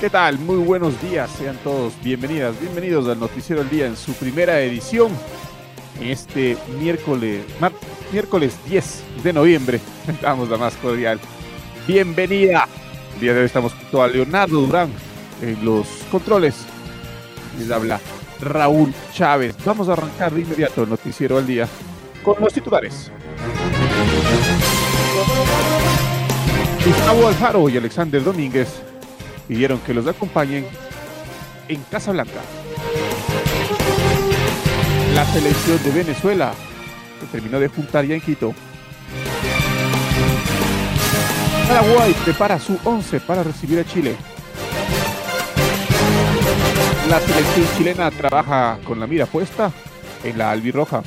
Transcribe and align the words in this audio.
¿Qué 0.00 0.10
tal? 0.10 0.38
Muy 0.38 0.56
buenos 0.56 1.00
días, 1.00 1.30
sean 1.30 1.56
todos 1.64 1.94
bienvenidas, 2.02 2.60
bienvenidos 2.60 3.08
al 3.08 3.18
Noticiero 3.18 3.62
del 3.62 3.70
Día 3.70 3.86
en 3.86 3.96
su 3.96 4.12
primera 4.12 4.60
edición, 4.60 5.10
este 6.02 6.58
miércoles, 6.78 7.46
miércoles 8.12 8.58
10 8.68 9.04
de 9.24 9.32
noviembre, 9.32 9.80
damos 10.20 10.50
la 10.50 10.58
más 10.58 10.76
cordial. 10.76 11.18
Bienvenida. 11.88 12.68
El 13.14 13.20
día 13.20 13.32
de 13.32 13.40
hoy 13.40 13.46
estamos 13.46 13.72
junto 13.72 14.02
a 14.02 14.08
Leonardo 14.08 14.60
Durán 14.60 14.90
en 15.40 15.64
los 15.64 15.86
controles. 16.10 16.66
Les 17.58 17.70
habla 17.70 17.98
Raúl 18.42 18.92
Chávez. 19.14 19.56
Vamos 19.64 19.88
a 19.88 19.94
arrancar 19.94 20.30
de 20.34 20.42
inmediato 20.42 20.82
el 20.82 20.90
Noticiero 20.90 21.36
del 21.36 21.46
Día 21.46 21.68
con 22.22 22.34
los 22.38 22.52
titulares. 22.52 23.10
Gustavo 26.84 27.28
Alfaro 27.28 27.68
y 27.70 27.78
Alexander 27.78 28.22
Domínguez 28.22 28.68
pidieron 29.48 29.78
que 29.80 29.94
los 29.94 30.06
acompañen 30.06 30.66
en 31.68 31.82
Casablanca. 31.90 32.40
La 35.14 35.24
selección 35.26 35.82
de 35.82 35.90
Venezuela 35.90 36.52
se 37.20 37.26
terminó 37.26 37.58
de 37.58 37.68
juntar 37.68 38.04
ya 38.04 38.14
en 38.14 38.20
Quito. 38.20 38.54
Paraguay 41.68 42.14
prepara 42.24 42.58
su 42.60 42.78
11 42.84 43.20
para 43.20 43.42
recibir 43.42 43.78
a 43.78 43.84
Chile. 43.84 44.16
La 47.08 47.20
selección 47.20 47.66
chilena 47.76 48.10
trabaja 48.10 48.78
con 48.84 49.00
la 49.00 49.06
mira 49.06 49.26
puesta 49.26 49.72
en 50.22 50.38
la 50.38 50.50
albirroja. 50.50 51.02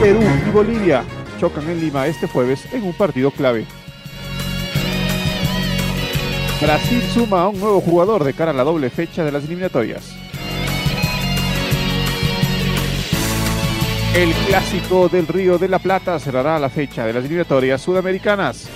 Perú 0.00 0.20
y 0.46 0.50
Bolivia 0.50 1.04
chocan 1.38 1.68
en 1.68 1.80
Lima 1.80 2.06
este 2.06 2.26
jueves 2.26 2.72
en 2.72 2.84
un 2.84 2.92
partido 2.94 3.30
clave. 3.30 3.66
Brasil 6.60 7.02
suma 7.12 7.42
a 7.42 7.48
un 7.48 7.60
nuevo 7.60 7.80
jugador 7.80 8.24
de 8.24 8.32
cara 8.32 8.50
a 8.50 8.54
la 8.54 8.64
doble 8.64 8.88
fecha 8.88 9.24
de 9.24 9.30
las 9.30 9.44
eliminatorias. 9.44 10.16
El 14.14 14.32
clásico 14.46 15.08
del 15.10 15.26
Río 15.26 15.58
de 15.58 15.68
la 15.68 15.78
Plata 15.78 16.18
cerrará 16.18 16.58
la 16.58 16.70
fecha 16.70 17.04
de 17.04 17.12
las 17.12 17.24
eliminatorias 17.24 17.82
sudamericanas. 17.82 18.66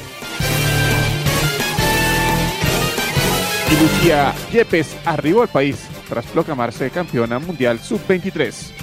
Y 3.71 3.83
Lucía 3.83 4.35
Yepes 4.53 4.97
arribó 5.07 5.41
al 5.43 5.49
país 5.49 5.89
tras 6.09 6.27
proclamarse 6.27 6.91
campeona 6.91 7.39
mundial 7.39 7.79
sub-23. 7.79 8.80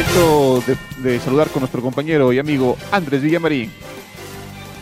De 0.00 0.78
de 1.02 1.20
saludar 1.20 1.50
con 1.50 1.60
nuestro 1.60 1.82
compañero 1.82 2.32
y 2.32 2.38
amigo 2.38 2.78
Andrés 2.90 3.20
Villamarín. 3.20 3.70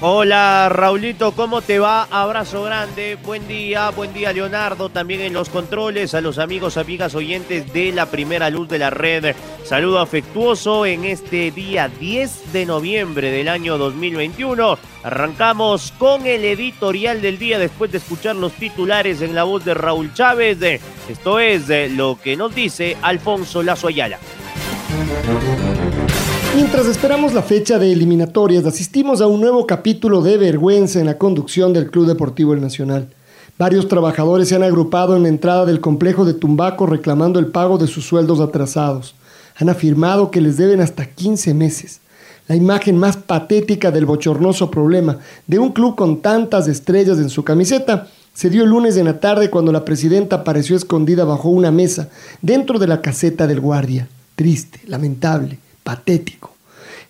Hola 0.01 0.69
Raulito, 0.71 1.33
¿cómo 1.33 1.61
te 1.61 1.81
va? 1.81 2.07
Abrazo 2.09 2.63
grande, 2.63 3.19
buen 3.25 3.49
día, 3.49 3.91
buen 3.91 4.15
día 4.15 4.33
Leonardo, 4.33 4.91
también 4.91 5.23
en 5.23 5.33
los 5.33 5.49
controles, 5.49 6.15
a 6.15 6.21
los 6.21 6.39
amigos, 6.39 6.77
amigas 6.77 7.17
oyentes 7.17 7.73
de 7.73 7.91
la 7.91 8.07
primera 8.07 8.49
luz 8.49 8.69
de 8.69 8.79
la 8.79 8.91
red. 8.91 9.35
Saludo 9.65 9.99
afectuoso 9.99 10.87
en 10.87 11.05
este 11.05 11.51
día 11.51 11.89
10 11.89 12.53
de 12.53 12.65
noviembre 12.65 13.33
del 13.33 13.49
año 13.49 13.77
2021. 13.77 14.79
Arrancamos 15.03 15.93
con 15.99 16.27
el 16.27 16.45
editorial 16.45 17.21
del 17.21 17.41
día 17.41 17.59
después 17.59 17.91
de 17.91 17.99
escuchar 17.99 18.37
los 18.37 18.53
titulares 18.53 19.21
en 19.21 19.35
la 19.35 19.43
voz 19.43 19.65
de 19.65 19.75
Raúl 19.75 20.15
Chávez. 20.15 20.59
Esto 21.09 21.41
es 21.41 21.69
eh, 21.71 21.89
lo 21.89 22.21
que 22.23 22.37
nos 22.37 22.55
dice 22.55 22.97
Alfonso 23.03 23.65
Lazo 23.65 23.89
Ayala. 23.89 24.21
Mientras 26.55 26.87
esperamos 26.87 27.35
la 27.35 27.43
fecha 27.43 27.79
de 27.79 27.93
eliminatorias, 27.93 28.65
asistimos 28.65 29.21
a 29.21 29.27
un 29.27 29.41
nuevo 29.41 29.67
capítulo 29.67 30.23
de 30.23 30.37
vergüenza 30.37 31.01
en 31.01 31.07
la 31.07 31.19
conducción 31.19 31.73
del 31.73 31.91
Club 31.91 32.07
Deportivo 32.07 32.53
El 32.53 32.61
Nacional. 32.61 33.09
Varios 33.59 33.89
trabajadores 33.89 34.49
se 34.49 34.57
han 34.57 34.63
agrupado 34.63 35.17
en 35.17 35.25
la 35.25 35.29
entrada 35.29 35.67
del 35.67 35.81
complejo 35.81 36.25
de 36.25 36.35
Tumbaco 36.35 36.87
reclamando 36.87 37.39
el 37.39 37.47
pago 37.47 37.79
de 37.79 37.87
sus 37.87 38.07
sueldos 38.07 38.41
atrasados. 38.41 39.15
Han 39.57 39.69
afirmado 39.69 40.31
que 40.31 40.41
les 40.41 40.57
deben 40.57 40.81
hasta 40.81 41.07
15 41.07 41.55
meses. 41.55 42.01
La 42.47 42.57
imagen 42.57 42.97
más 42.97 43.17
patética 43.17 43.91
del 43.91 44.07
bochornoso 44.07 44.71
problema 44.71 45.19
de 45.47 45.59
un 45.59 45.73
club 45.73 45.97
con 45.97 46.23
tantas 46.23 46.69
estrellas 46.69 47.19
en 47.19 47.31
su 47.31 47.45
camiseta 47.45 48.09
se 48.33 48.51
dio 48.51 48.63
el 48.63 48.71
lunes 48.71 48.97
en 48.97 49.07
la 49.07 49.21
tarde 49.21 49.51
cuando 49.51 49.73
la 49.73 49.85
presidenta 49.85 50.37
apareció 50.37 50.77
escondida 50.77 51.25
bajo 51.25 51.51
una 51.51 51.71
mesa 51.71 52.09
dentro 52.41 52.79
de 52.79 52.87
la 52.87 53.01
caseta 53.03 53.47
del 53.47 53.61
guardia. 53.61 54.09
Triste, 54.39 54.79
lamentable 54.87 55.59
patético. 55.83 56.55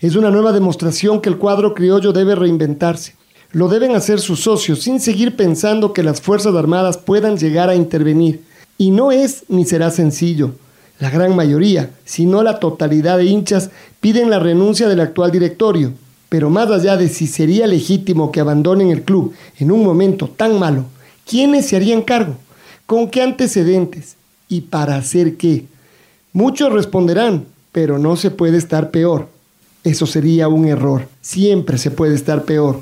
Es 0.00 0.16
una 0.16 0.31
nueva 0.31 0.50
demostración 0.50 1.21
que 1.21 1.28
el 1.28 1.37
cuadro 1.37 1.75
criollo 1.75 2.15
debe 2.15 2.34
reinventarse. 2.34 3.16
Lo 3.53 3.69
deben 3.69 3.94
hacer 3.94 4.19
sus 4.19 4.41
socios 4.41 4.81
sin 4.81 4.99
seguir 4.99 5.37
pensando 5.37 5.93
que 5.93 6.03
las 6.03 6.22
Fuerzas 6.22 6.55
Armadas 6.55 6.97
puedan 6.97 7.37
llegar 7.37 7.69
a 7.69 7.75
intervenir. 7.75 8.44
Y 8.78 8.93
no 8.93 9.12
es 9.12 9.44
ni 9.49 9.67
será 9.67 9.91
sencillo. 9.91 10.55
La 11.00 11.11
gran 11.11 11.37
mayoría, 11.37 11.91
si 12.06 12.25
no 12.25 12.43
la 12.43 12.61
totalidad 12.61 13.19
de 13.19 13.27
hinchas, 13.27 13.69
piden 14.00 14.31
la 14.31 14.38
renuncia 14.38 14.88
del 14.88 15.00
actual 15.00 15.31
directorio. 15.31 15.93
Pero 16.31 16.49
más 16.49 16.71
allá 16.71 16.97
de 16.97 17.11
si 17.11 17.27
sería 17.27 17.67
legítimo 17.67 18.33
que 18.33 18.41
abandonen 18.41 18.88
el 18.88 19.03
club 19.03 19.34
en 19.59 19.71
un 19.71 19.84
momento 19.84 20.28
tan 20.28 20.59
malo, 20.59 20.87
¿quiénes 21.27 21.67
se 21.67 21.77
harían 21.77 22.00
cargo? 22.00 22.37
¿Con 22.87 23.11
qué 23.11 23.21
antecedentes? 23.21 24.17
¿Y 24.49 24.62
para 24.62 24.97
hacer 24.97 25.37
qué? 25.37 25.67
Muchos 26.33 26.72
responderán, 26.72 27.47
pero 27.72 27.99
no 27.99 28.16
se 28.16 28.31
puede 28.31 28.59
estar 28.59 28.91
peor. 28.91 29.28
Eso 29.84 30.06
sería 30.06 30.49
un 30.49 30.66
error. 30.66 31.09
Siempre 31.21 31.78
se 31.78 31.91
puede 31.91 32.15
estar 32.15 32.44
peor. 32.44 32.81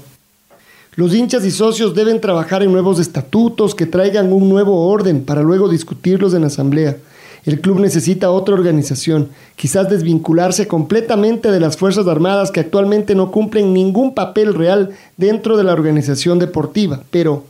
Los 0.97 1.15
hinchas 1.15 1.45
y 1.45 1.51
socios 1.51 1.95
deben 1.95 2.21
trabajar 2.23 2.63
en 2.63 2.73
nuevos 2.73 2.99
estatutos 2.99 3.75
que 3.75 3.85
traigan 3.85 4.33
un 4.33 4.49
nuevo 4.49 4.89
orden 4.89 5.23
para 5.23 5.43
luego 5.43 5.69
discutirlos 5.69 6.33
en 6.33 6.45
asamblea. 6.45 6.97
El 7.45 7.61
club 7.61 7.79
necesita 7.79 8.31
otra 8.31 8.55
organización, 8.55 9.29
quizás 9.55 9.89
desvincularse 9.89 10.67
completamente 10.67 11.53
de 11.53 11.61
las 11.61 11.77
Fuerzas 11.77 12.09
Armadas 12.09 12.51
que 12.51 12.61
actualmente 12.61 13.15
no 13.15 13.31
cumplen 13.31 13.73
ningún 13.73 14.15
papel 14.15 14.55
real 14.55 14.91
dentro 15.17 15.57
de 15.57 15.63
la 15.63 15.75
organización 15.75 16.41
deportiva. 16.41 17.03
Pero, 17.11 17.45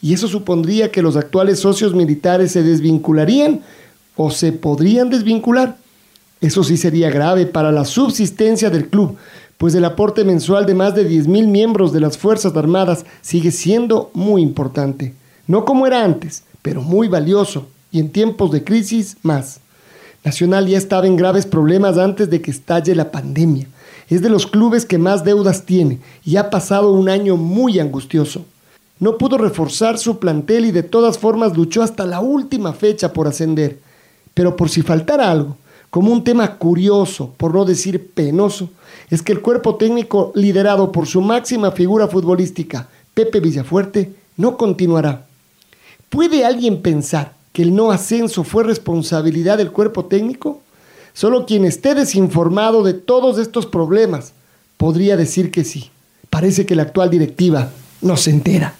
¿y 0.00 0.14
eso 0.14 0.28
supondría 0.28 0.90
que 0.90 1.02
los 1.02 1.16
actuales 1.16 1.58
socios 1.58 1.94
militares 1.94 2.52
se 2.52 2.62
desvincularían 2.62 3.60
o 4.16 4.30
se 4.30 4.52
podrían 4.52 5.10
desvincular? 5.10 5.76
Eso 6.40 6.64
sí 6.64 6.76
sería 6.76 7.10
grave 7.10 7.46
para 7.46 7.70
la 7.70 7.84
subsistencia 7.84 8.68
del 8.68 8.88
club, 8.88 9.16
pues 9.58 9.74
el 9.74 9.84
aporte 9.84 10.24
mensual 10.24 10.66
de 10.66 10.74
más 10.74 10.94
de 10.94 11.08
10.000 11.08 11.46
miembros 11.46 11.92
de 11.92 12.00
las 12.00 12.18
Fuerzas 12.18 12.56
Armadas 12.56 13.04
sigue 13.20 13.52
siendo 13.52 14.10
muy 14.12 14.42
importante. 14.42 15.14
No 15.46 15.64
como 15.64 15.86
era 15.86 16.04
antes, 16.04 16.42
pero 16.62 16.82
muy 16.82 17.08
valioso, 17.08 17.68
y 17.92 18.00
en 18.00 18.10
tiempos 18.10 18.50
de 18.50 18.64
crisis 18.64 19.16
más. 19.22 19.60
Nacional 20.24 20.66
ya 20.66 20.78
estaba 20.78 21.06
en 21.06 21.16
graves 21.16 21.46
problemas 21.46 21.98
antes 21.98 22.30
de 22.30 22.40
que 22.40 22.50
estalle 22.50 22.94
la 22.94 23.10
pandemia. 23.10 23.66
Es 24.08 24.22
de 24.22 24.30
los 24.30 24.46
clubes 24.46 24.84
que 24.84 24.98
más 24.98 25.24
deudas 25.24 25.64
tiene 25.64 26.00
y 26.24 26.36
ha 26.36 26.50
pasado 26.50 26.92
un 26.92 27.08
año 27.08 27.36
muy 27.36 27.78
angustioso. 27.78 28.44
No 28.98 29.18
pudo 29.18 29.38
reforzar 29.38 29.98
su 29.98 30.18
plantel 30.18 30.64
y 30.64 30.70
de 30.70 30.82
todas 30.82 31.18
formas 31.18 31.56
luchó 31.56 31.82
hasta 31.82 32.06
la 32.06 32.20
última 32.20 32.72
fecha 32.72 33.12
por 33.12 33.26
ascender. 33.26 33.78
Pero 34.34 34.56
por 34.56 34.68
si 34.68 34.82
faltara 34.82 35.30
algo, 35.30 35.56
como 35.90 36.10
un 36.10 36.24
tema 36.24 36.56
curioso, 36.56 37.34
por 37.36 37.54
no 37.54 37.64
decir 37.64 38.12
penoso, 38.12 38.70
es 39.10 39.20
que 39.20 39.32
el 39.32 39.42
cuerpo 39.42 39.74
técnico 39.76 40.32
liderado 40.34 40.90
por 40.90 41.06
su 41.06 41.20
máxima 41.20 41.70
figura 41.72 42.08
futbolística, 42.08 42.88
Pepe 43.12 43.40
Villafuerte, 43.40 44.14
no 44.38 44.56
continuará. 44.56 45.26
¿Puede 46.08 46.44
alguien 46.44 46.80
pensar 46.80 47.34
que 47.52 47.62
el 47.62 47.74
no 47.74 47.90
ascenso 47.90 48.44
fue 48.44 48.64
responsabilidad 48.64 49.58
del 49.58 49.70
cuerpo 49.70 50.06
técnico? 50.06 50.62
Solo 51.12 51.44
quien 51.44 51.64
esté 51.66 51.94
desinformado 51.94 52.82
de 52.82 52.94
todos 52.94 53.38
estos 53.38 53.66
problemas 53.66 54.32
podría 54.78 55.16
decir 55.16 55.50
que 55.50 55.64
sí. 55.64 55.90
Parece 56.30 56.64
que 56.64 56.74
la 56.74 56.84
actual 56.84 57.10
directiva 57.10 57.70
no 58.00 58.16
se 58.16 58.30
entera. 58.30 58.76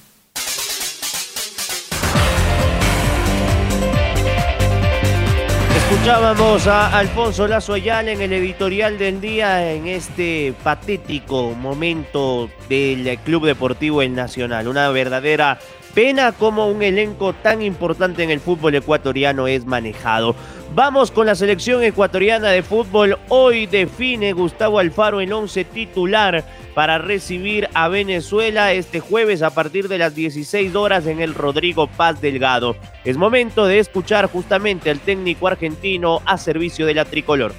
Escuchábamos 6.03 6.67
a 6.67 6.99
Alfonso 6.99 7.47
Lazo 7.47 7.77
en 7.77 8.21
el 8.21 8.33
editorial 8.33 8.99
del 8.99 9.21
día 9.21 9.71
en 9.73 9.87
este 9.87 10.53
patético 10.65 11.53
momento 11.53 12.51
del 12.69 13.17
Club 13.19 13.47
Deportivo 13.47 14.03
El 14.03 14.13
Nacional. 14.17 14.67
Una 14.67 14.91
verdadera 14.91 15.61
pena 15.95 16.33
como 16.33 16.69
un 16.69 16.83
elenco 16.83 17.33
tan 17.33 17.63
importante 17.63 18.23
en 18.23 18.31
el 18.31 18.41
fútbol 18.41 18.75
ecuatoriano 18.75 19.47
es 19.47 19.67
manejado. 19.67 20.35
Vamos 20.75 21.11
con 21.11 21.27
la 21.27 21.35
selección 21.35 21.83
ecuatoriana 21.83 22.49
de 22.49 22.63
fútbol. 22.63 23.19
Hoy 23.29 23.67
define 23.67 24.33
Gustavo 24.33 24.79
Alfaro 24.79 25.21
el 25.21 25.33
11 25.33 25.65
titular 25.67 26.45
para 26.75 26.97
recibir 26.97 27.69
a 27.75 27.89
Venezuela 27.89 28.73
este 28.73 29.01
jueves 29.01 29.43
a 29.43 29.51
partir 29.51 29.89
de 29.89 29.99
las 29.99 30.15
16 30.15 30.75
horas 30.75 31.07
en 31.07 31.21
el 31.21 31.35
Rodrigo 31.35 31.89
Paz 31.89 32.23
Delgado. 32.23 32.77
Es 33.05 33.19
momento 33.19 33.67
de 33.67 33.81
escuchar 33.81 34.31
justamente 34.31 34.91
al 34.91 35.01
técnico 35.01 35.47
argentino 35.47 36.23
a 36.25 36.39
servicio 36.39 36.87
de 36.87 36.95
la 36.95 37.05
tricolor. 37.05 37.53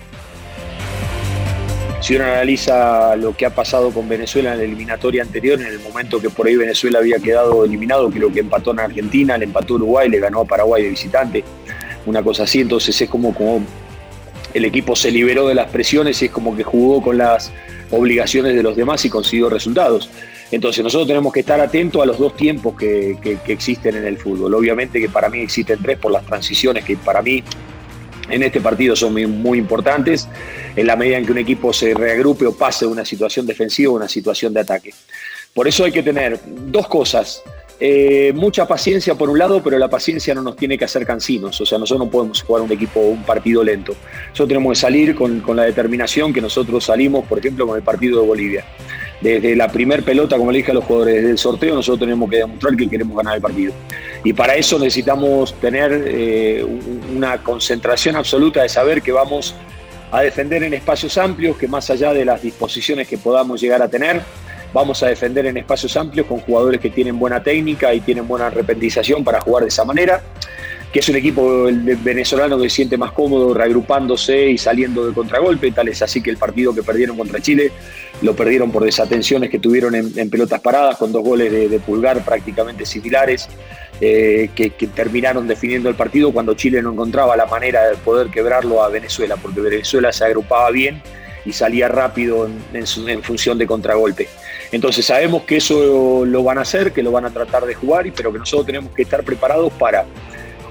Si 2.04 2.18
uno 2.18 2.26
analiza 2.26 3.16
lo 3.16 3.34
que 3.34 3.46
ha 3.46 3.56
pasado 3.56 3.90
con 3.92 4.10
Venezuela 4.10 4.52
en 4.52 4.58
la 4.58 4.66
eliminatoria 4.66 5.22
anterior, 5.22 5.62
en 5.62 5.68
el 5.68 5.80
momento 5.80 6.20
que 6.20 6.30
por 6.30 6.46
ahí 6.46 6.58
Venezuela 6.58 7.00
había 7.00 7.18
quedado 7.18 7.64
eliminado, 7.64 8.10
creo 8.10 8.30
que 8.30 8.42
empató 8.42 8.72
en 8.72 8.82
Argentina, 8.82 9.38
le 9.38 9.46
empató 9.46 9.76
Uruguay, 9.76 10.10
le 10.10 10.20
ganó 10.20 10.42
a 10.42 10.46
Paraguay 10.46 10.84
de 10.84 10.90
visitante 10.90 11.46
una 12.06 12.22
cosa 12.22 12.44
así, 12.44 12.60
entonces 12.60 13.00
es 13.00 13.10
como, 13.10 13.34
como 13.34 13.66
el 14.54 14.66
equipo 14.66 14.98
se 14.98 15.12
liberó 15.12 15.48
de 15.48 15.56
las 15.56 15.70
presiones 15.70 16.22
y 16.22 16.26
es 16.26 16.32
como 16.32 16.54
que 16.58 16.64
jugó 16.64 17.02
con 17.02 17.18
las 17.18 17.54
obligaciones 17.90 18.54
de 18.54 18.64
los 18.64 18.76
demás 18.76 19.06
y 19.06 19.10
consiguió 19.10 19.50
resultados. 19.50 20.10
Entonces 20.52 20.84
nosotros 20.84 21.08
tenemos 21.08 21.32
que 21.32 21.40
estar 21.40 21.62
atentos 21.62 22.04
a 22.04 22.06
los 22.06 22.20
dos 22.20 22.36
tiempos 22.36 22.76
que, 22.76 23.18
existen 23.48 23.96
en 23.96 24.06
el 24.06 24.18
fútbol. 24.18 24.54
Obviamente 24.54 25.00
que 25.00 25.08
para 25.08 25.30
mí 25.30 25.40
existen 25.40 25.80
tres 25.82 25.98
por 26.00 26.12
las 26.12 26.26
transiciones 26.26 26.84
que 26.84 26.98
para 26.98 27.22
mí 27.22 27.42
en 28.30 28.44
este 28.44 28.62
partido 28.62 28.96
son 28.96 29.14
muy, 29.14 29.58
importantes, 29.58 30.28
en 30.76 30.88
la 30.88 30.96
medida 30.96 31.18
en 31.18 31.26
que 31.26 31.32
un 31.32 31.38
equipo 31.38 31.74
se 31.74 31.94
reagrupe 31.94 32.46
o 32.46 32.56
pase 32.56 32.86
de 32.86 32.92
una 32.92 33.06
situación 33.06 33.46
defensiva 33.46 33.92
a 33.92 33.96
una 33.96 34.08
situación 34.08 34.54
de 34.54 34.62
ataque. 34.62 34.94
Por 35.54 35.68
eso 35.68 35.86
hay 35.86 35.92
que 35.92 36.04
tener 36.04 36.40
dos 36.46 36.88
cosas. 36.88 37.44
Eh, 37.80 38.32
mucha 38.34 38.66
paciencia 38.66 39.16
por 39.16 39.30
un 39.30 39.38
lado, 39.38 39.62
pero 39.62 39.78
la 39.78 39.90
paciencia 39.90 40.34
no 40.34 40.42
nos 40.42 40.56
tiene 40.56 40.78
que 40.78 40.86
hacer 40.86 41.06
cansinos. 41.06 41.60
O 41.60 41.66
sea, 41.66 41.78
nosotros 41.78 42.08
no 42.08 42.12
podemos 42.12 42.42
jugar 42.42 42.64
un 42.64 42.72
equipo, 42.72 43.00
un 43.02 43.24
partido 43.24 43.64
lento. 43.64 43.94
Nosotros 44.30 44.48
tenemos 44.48 44.78
que 44.78 44.82
salir 44.82 45.16
con, 45.16 45.44
la 45.56 45.64
determinación 45.64 46.32
que 46.34 46.42
nosotros 46.42 46.86
salimos, 46.86 47.26
por 47.26 47.40
ejemplo, 47.40 47.68
con 47.68 47.76
el 47.76 47.84
partido 47.84 48.22
de 48.22 48.28
Bolivia. 48.28 48.66
Desde 49.24 49.56
la 49.56 49.70
primer 49.70 50.04
pelota, 50.04 50.36
como 50.38 50.52
le 50.52 50.58
dije 50.58 50.72
a 50.72 50.74
los 50.74 50.84
jugadores, 50.84 51.24
del 51.24 51.38
sorteo, 51.38 51.74
nosotros 51.74 52.02
tenemos 52.02 52.30
que 52.30 52.38
demostrar 52.40 52.76
que 52.76 52.90
queremos 52.90 53.16
ganar 53.16 53.38
el 53.38 53.42
partido. 53.42 53.74
Y 54.22 54.34
para 54.34 54.56
eso 54.56 54.78
necesitamos 54.78 55.54
tener 55.62 56.04
eh, 56.08 56.66
una 57.16 57.38
concentración 57.38 58.18
absoluta 58.18 58.64
de 58.64 58.68
saber 58.68 59.02
que 59.02 59.14
vamos 59.14 59.56
a 60.12 60.22
defender 60.22 60.64
en 60.64 60.74
espacios 60.74 61.18
amplios, 61.18 61.56
que 61.56 61.70
más 61.70 61.90
allá 61.90 62.12
de 62.14 62.26
las 62.26 62.42
disposiciones 62.42 63.08
que 63.08 63.18
podamos 63.18 63.62
llegar 63.62 63.82
a 63.82 63.88
tener, 63.88 64.22
vamos 64.74 65.02
a 65.04 65.08
defender 65.08 65.46
en 65.46 65.56
espacios 65.56 65.96
amplios 65.96 66.28
con 66.28 66.40
jugadores 66.42 66.82
que 66.82 66.90
tienen 66.90 67.18
buena 67.18 67.42
técnica 67.42 67.94
y 67.94 68.02
tienen 68.02 68.28
buena 68.28 68.50
rependización 68.50 69.24
para 69.24 69.40
jugar 69.40 69.64
de 69.64 69.70
esa 69.70 69.86
manera, 69.86 70.22
que 70.94 71.00
es 71.00 71.10
un 71.10 71.16
equipo 71.16 71.68
venezolano 72.04 72.56
que 72.56 72.70
se 72.70 72.76
siente 72.76 72.98
más 72.98 73.12
cómodo 73.14 73.52
reagrupándose 73.52 74.52
y 74.52 74.60
saliendo 74.60 75.08
de 75.08 75.14
contragolpe, 75.14 75.72
tal 75.72 75.88
es 75.88 76.04
así 76.04 76.22
que 76.22 76.30
el 76.30 76.38
partido 76.38 76.74
que 76.74 76.84
perdieron 76.84 77.18
contra 77.18 77.42
Chile 77.42 77.72
lo 78.22 78.36
perdieron 78.36 78.72
por 78.72 78.84
desatenciones 78.86 79.50
que 79.50 79.58
tuvieron 79.58 79.96
en, 79.96 80.30
pelotas 80.30 80.62
paradas, 80.62 80.98
con 80.98 81.12
dos 81.12 81.24
goles 81.24 81.52
de, 81.52 81.80
pulgar 81.80 82.24
prácticamente 82.24 82.86
similares, 82.86 83.50
eh, 84.00 84.52
que, 84.54 84.70
terminaron 84.70 85.48
definiendo 85.48 85.90
el 85.90 85.96
partido 85.96 86.32
cuando 86.32 86.54
Chile 86.54 86.80
no 86.84 86.92
encontraba 86.92 87.36
la 87.36 87.48
manera 87.48 87.90
de 87.90 87.96
poder 87.96 88.28
quebrarlo 88.28 88.84
a 88.84 88.90
Venezuela, 88.90 89.36
porque 89.36 89.62
Venezuela 89.62 90.14
se 90.14 90.26
agrupaba 90.26 90.70
bien 90.70 91.02
y 91.44 91.54
salía 91.54 91.88
rápido 91.88 92.48
en 92.72 93.24
función 93.24 93.58
de 93.58 93.66
contragolpe. 93.66 94.28
Entonces 94.72 95.06
sabemos 95.06 95.44
que 95.44 95.58
eso 95.58 96.24
lo 96.26 96.44
van 96.44 96.60
a 96.60 96.62
hacer, 96.62 96.94
que 96.94 97.04
lo 97.04 97.12
van 97.12 97.26
a 97.26 97.32
tratar 97.32 97.66
de 97.66 97.74
jugar, 97.74 98.06
pero 98.16 98.32
que 98.32 98.40
nosotros 98.40 98.66
tenemos 98.66 98.94
que 98.94 99.04
estar 99.04 99.24
preparados 99.24 99.72
para 99.74 100.06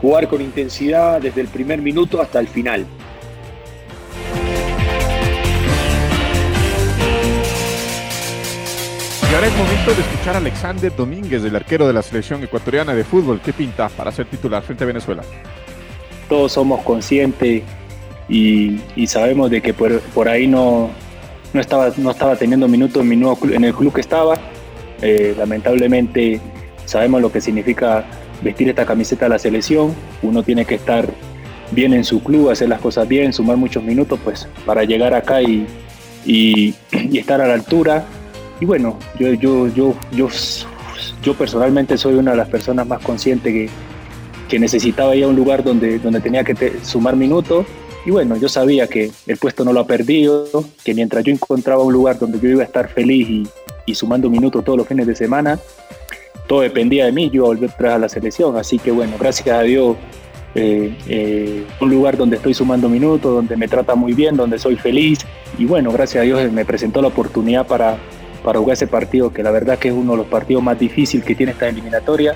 jugar 0.02 0.28
con 0.28 0.42
intensidad 0.42 1.20
desde 1.22 1.40
el 1.40 1.48
primer 1.48 1.80
minuto 1.80 2.20
hasta 2.20 2.40
el 2.40 2.48
final. 2.48 2.84
Y 9.30 9.34
ahora 9.34 9.46
es 9.46 9.56
momento 9.56 9.94
de 9.94 10.00
escuchar 10.02 10.34
a 10.34 10.38
Alexander 10.38 10.94
Domínguez, 10.94 11.42
el 11.44 11.56
arquero 11.56 11.86
de 11.86 11.94
la 11.94 12.02
selección 12.02 12.42
ecuatoriana 12.42 12.94
de 12.94 13.04
fútbol. 13.04 13.40
¿Qué 13.42 13.54
pinta 13.54 13.88
para 13.88 14.12
ser 14.12 14.26
titular 14.26 14.62
frente 14.62 14.84
a 14.84 14.88
Venezuela? 14.88 15.22
Todos 16.28 16.52
somos 16.52 16.82
conscientes 16.82 17.62
y, 18.28 18.78
sabemos 19.06 19.50
de 19.50 19.62
que 19.62 19.72
por 19.72 20.28
ahí 20.28 20.46
no, 20.46 20.90
no 21.52 21.60
estaba, 21.60 21.90
no 21.96 22.10
estaba 22.10 22.36
teniendo 22.36 22.68
minutos 22.68 23.02
en, 23.04 23.24
en 23.54 23.64
el 23.64 23.74
club 23.74 23.94
que 23.94 24.00
estaba. 24.00 24.34
Eh, 25.00 25.34
lamentablemente 25.36 26.40
sabemos 26.84 27.20
lo 27.20 27.30
que 27.30 27.40
significa 27.40 28.04
vestir 28.42 28.68
esta 28.68 28.84
camiseta 28.84 29.26
de 29.26 29.30
la 29.30 29.38
selección. 29.38 29.94
Uno 30.22 30.42
tiene 30.42 30.64
que 30.64 30.76
estar 30.76 31.08
bien 31.70 31.94
en 31.94 32.04
su 32.04 32.22
club, 32.22 32.50
hacer 32.50 32.68
las 32.68 32.80
cosas 32.80 33.08
bien, 33.08 33.32
sumar 33.32 33.56
muchos 33.56 33.82
minutos 33.82 34.18
pues 34.22 34.46
para 34.66 34.84
llegar 34.84 35.14
acá 35.14 35.42
y, 35.42 35.66
y, 36.24 36.74
estar 37.16 37.40
a 37.40 37.46
la 37.46 37.54
altura. 37.54 38.04
Y 38.60 38.64
bueno, 38.64 38.98
yo, 39.18 39.32
yo, 39.34 39.68
yo, 39.68 39.94
yo, 40.12 40.28
yo 41.22 41.34
personalmente 41.34 41.96
soy 41.98 42.14
una 42.14 42.32
de 42.32 42.36
las 42.36 42.48
personas 42.48 42.86
más 42.86 43.00
conscientes 43.00 43.52
que, 43.52 43.68
que 44.48 44.58
necesitaba 44.58 45.16
ir 45.16 45.24
a 45.24 45.28
un 45.28 45.36
lugar 45.36 45.64
donde, 45.64 45.98
donde 45.98 46.20
tenía 46.20 46.44
que 46.44 46.74
sumar 46.82 47.16
minutos 47.16 47.66
y 48.04 48.10
bueno, 48.10 48.36
yo 48.36 48.48
sabía 48.48 48.88
que 48.88 49.12
el 49.26 49.36
puesto 49.36 49.64
no 49.64 49.72
lo 49.72 49.80
ha 49.80 49.86
perdido, 49.86 50.48
que 50.84 50.92
mientras 50.94 51.22
yo 51.24 51.32
encontraba 51.32 51.84
un 51.84 51.92
lugar 51.92 52.18
donde 52.18 52.40
yo 52.40 52.48
iba 52.48 52.62
a 52.62 52.66
estar 52.66 52.88
feliz 52.88 53.28
y, 53.28 53.48
y 53.86 53.94
sumando 53.94 54.28
minutos 54.28 54.64
todos 54.64 54.76
los 54.76 54.88
fines 54.88 55.06
de 55.06 55.14
semana, 55.14 55.58
todo 56.52 56.60
dependía 56.60 57.06
de 57.06 57.12
mí, 57.12 57.30
yo 57.30 57.46
volver 57.46 57.70
atrás 57.70 57.94
a 57.94 57.98
la 57.98 58.08
selección. 58.10 58.58
Así 58.58 58.78
que 58.78 58.90
bueno, 58.90 59.16
gracias 59.18 59.56
a 59.56 59.62
Dios, 59.62 59.96
eh, 60.54 60.94
eh, 61.08 61.64
un 61.80 61.88
lugar 61.88 62.18
donde 62.18 62.36
estoy 62.36 62.52
sumando 62.52 62.90
minutos, 62.90 63.34
donde 63.34 63.56
me 63.56 63.68
trata 63.68 63.94
muy 63.94 64.12
bien, 64.12 64.36
donde 64.36 64.58
soy 64.58 64.76
feliz. 64.76 65.20
Y 65.56 65.64
bueno, 65.64 65.90
gracias 65.92 66.20
a 66.20 66.24
Dios 66.26 66.52
me 66.52 66.66
presentó 66.66 67.00
la 67.00 67.08
oportunidad 67.08 67.66
para, 67.66 67.96
para 68.44 68.58
jugar 68.58 68.74
ese 68.74 68.86
partido, 68.86 69.32
que 69.32 69.42
la 69.42 69.50
verdad 69.50 69.78
que 69.78 69.88
es 69.88 69.94
uno 69.94 70.12
de 70.12 70.18
los 70.18 70.26
partidos 70.26 70.62
más 70.62 70.78
difíciles 70.78 71.24
que 71.24 71.34
tiene 71.34 71.52
esta 71.52 71.70
eliminatoria 71.70 72.34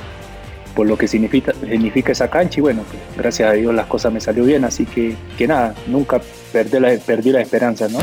por 0.74 0.86
lo 0.86 0.96
que 0.96 1.08
significa, 1.08 1.52
significa 1.52 2.12
esa 2.12 2.28
cancha 2.28 2.58
y 2.58 2.62
bueno, 2.62 2.84
pues, 2.90 3.02
gracias 3.18 3.50
a 3.50 3.52
Dios 3.52 3.74
las 3.74 3.86
cosas 3.86 4.14
me 4.14 4.20
salió 4.20 4.44
bien, 4.44 4.64
así 4.64 4.86
que, 4.86 5.14
que 5.36 5.46
nada, 5.46 5.74
nunca 5.86 6.22
perdí 6.52 6.80
la, 6.80 6.96
perdí 7.04 7.32
la 7.32 7.42
esperanza, 7.42 7.86
¿no? 7.88 7.98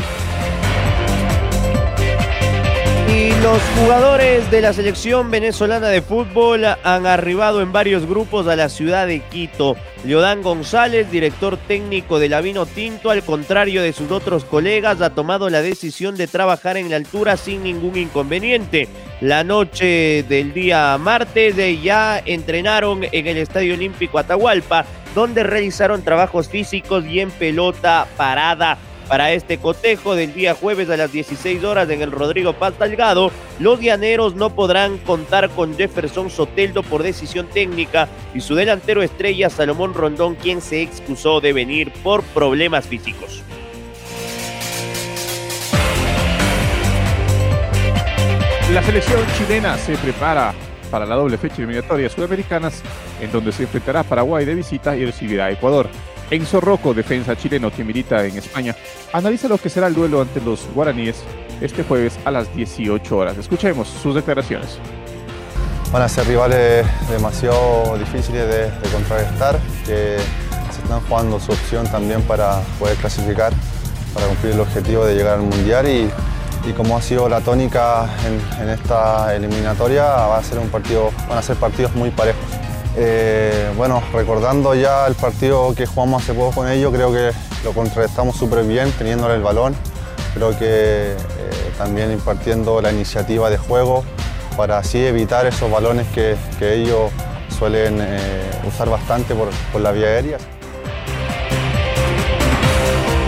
Y 3.14 3.30
los 3.42 3.62
jugadores 3.78 4.50
de 4.50 4.60
la 4.60 4.72
selección 4.72 5.30
venezolana 5.30 5.86
de 5.86 6.02
fútbol 6.02 6.64
han 6.64 7.06
arribado 7.06 7.62
en 7.62 7.70
varios 7.70 8.06
grupos 8.06 8.48
a 8.48 8.56
la 8.56 8.68
ciudad 8.68 9.06
de 9.06 9.20
Quito. 9.20 9.76
Leodán 10.04 10.42
González, 10.42 11.08
director 11.12 11.56
técnico 11.56 12.18
de 12.18 12.28
la 12.28 12.40
Vino 12.40 12.66
Tinto, 12.66 13.10
al 13.10 13.22
contrario 13.22 13.82
de 13.82 13.92
sus 13.92 14.10
otros 14.10 14.44
colegas, 14.44 15.00
ha 15.00 15.10
tomado 15.10 15.48
la 15.48 15.62
decisión 15.62 16.16
de 16.16 16.26
trabajar 16.26 16.76
en 16.76 16.90
la 16.90 16.96
altura 16.96 17.36
sin 17.36 17.62
ningún 17.62 17.96
inconveniente. 17.96 18.88
La 19.20 19.44
noche 19.44 20.24
del 20.28 20.52
día 20.52 20.98
martes 20.98 21.54
ya 21.84 22.20
entrenaron 22.26 23.04
en 23.12 23.26
el 23.28 23.36
Estadio 23.36 23.74
Olímpico 23.74 24.18
Atahualpa, 24.18 24.86
donde 25.14 25.44
realizaron 25.44 26.02
trabajos 26.02 26.48
físicos 26.48 27.06
y 27.06 27.20
en 27.20 27.30
pelota 27.30 28.08
parada 28.16 28.76
para 29.08 29.32
este 29.32 29.58
cotejo 29.58 30.14
del 30.14 30.32
día 30.34 30.54
jueves 30.54 30.88
a 30.90 30.96
las 30.96 31.12
16 31.12 31.62
horas 31.64 31.88
en 31.90 32.02
el 32.02 32.10
Rodrigo 32.10 32.52
Paz 32.54 32.78
Delgado, 32.78 33.30
los 33.58 33.80
llaneros 33.80 34.34
no 34.34 34.50
podrán 34.50 34.98
contar 34.98 35.50
con 35.50 35.76
Jefferson 35.76 36.30
Soteldo 36.30 36.82
por 36.82 37.02
decisión 37.02 37.46
técnica 37.46 38.08
y 38.34 38.40
su 38.40 38.54
delantero 38.54 39.02
estrella 39.02 39.50
Salomón 39.50 39.94
Rondón, 39.94 40.34
quien 40.34 40.60
se 40.60 40.82
excusó 40.82 41.40
de 41.40 41.52
venir 41.52 41.92
por 42.02 42.22
problemas 42.22 42.86
físicos. 42.86 43.42
La 48.72 48.82
selección 48.82 49.20
chilena 49.38 49.76
se 49.78 49.96
prepara 49.98 50.52
para 50.90 51.06
la 51.06 51.14
doble 51.14 51.38
fecha 51.38 51.56
eliminatoria 51.58 52.08
sudamericanas, 52.08 52.82
en 53.20 53.30
donde 53.30 53.52
se 53.52 53.64
enfrentará 53.64 54.00
a 54.00 54.04
Paraguay 54.04 54.44
de 54.44 54.54
visita 54.54 54.96
y 54.96 55.04
recibirá 55.04 55.46
a 55.46 55.50
Ecuador. 55.50 55.88
Enzo 56.34 56.60
Rocco, 56.60 56.92
defensa 56.92 57.36
chileno 57.36 57.70
que 57.70 57.84
milita 57.84 58.24
en 58.26 58.36
España, 58.36 58.74
analiza 59.12 59.46
lo 59.46 59.56
que 59.56 59.68
será 59.68 59.86
el 59.86 59.94
duelo 59.94 60.20
ante 60.20 60.40
los 60.40 60.66
guaraníes 60.74 61.22
este 61.60 61.84
jueves 61.84 62.18
a 62.24 62.32
las 62.32 62.52
18 62.56 63.16
horas. 63.16 63.38
Escuchemos 63.38 63.86
sus 63.86 64.16
declaraciones. 64.16 64.78
Van 65.92 66.02
a 66.02 66.08
ser 66.08 66.26
rivales 66.26 66.84
demasiado 67.08 67.96
difíciles 67.98 68.48
de, 68.48 68.90
contrarrestar, 68.90 69.60
que 69.86 70.16
se 70.72 70.82
están 70.82 71.00
jugando 71.02 71.38
su 71.38 71.52
opción 71.52 71.86
también 71.86 72.20
para 72.22 72.60
poder 72.80 72.96
clasificar, 72.96 73.52
para 74.12 74.26
cumplir 74.26 74.54
el 74.54 74.60
objetivo 74.60 75.06
de 75.06 75.14
llegar 75.14 75.34
al 75.38 75.42
Mundial 75.42 75.86
y, 75.86 76.10
como 76.72 76.96
ha 76.96 77.02
sido 77.02 77.28
la 77.28 77.42
tónica 77.42 78.08
en, 78.58 78.68
esta 78.70 79.36
eliminatoria, 79.36 80.02
va 80.02 80.38
a 80.38 80.42
ser 80.42 80.58
un 80.58 80.68
partido, 80.68 81.12
van 81.28 81.38
a 81.38 81.42
ser 81.42 81.54
partidos 81.56 81.94
muy 81.94 82.10
parejos. 82.10 82.42
Eh, 82.96 83.72
bueno, 83.76 84.02
recordando 84.12 84.74
ya 84.74 85.06
el 85.06 85.14
partido 85.14 85.74
que 85.74 85.86
jugamos 85.86 86.22
hace 86.22 86.32
poco 86.32 86.54
con 86.54 86.68
ellos, 86.68 86.92
creo 86.92 87.12
que 87.12 87.32
lo 87.64 87.72
contrarrestamos 87.72 88.36
súper 88.36 88.64
bien 88.64 88.90
teniéndole 88.92 89.34
el 89.34 89.42
balón. 89.42 89.74
Creo 90.34 90.50
que 90.58 91.12
eh, 91.12 91.16
también 91.76 92.12
impartiendo 92.12 92.80
la 92.80 92.92
iniciativa 92.92 93.50
de 93.50 93.58
juego 93.58 94.04
para 94.56 94.78
así 94.78 95.04
evitar 95.04 95.46
esos 95.46 95.70
balones 95.70 96.06
que, 96.08 96.36
ellos 96.60 97.10
suelen 97.58 97.98
eh, 98.00 98.50
usar 98.66 98.88
bastante 98.88 99.34
por, 99.34 99.48
por 99.72 99.80
la 99.80 99.92
vía 99.92 100.06
aérea. 100.06 100.38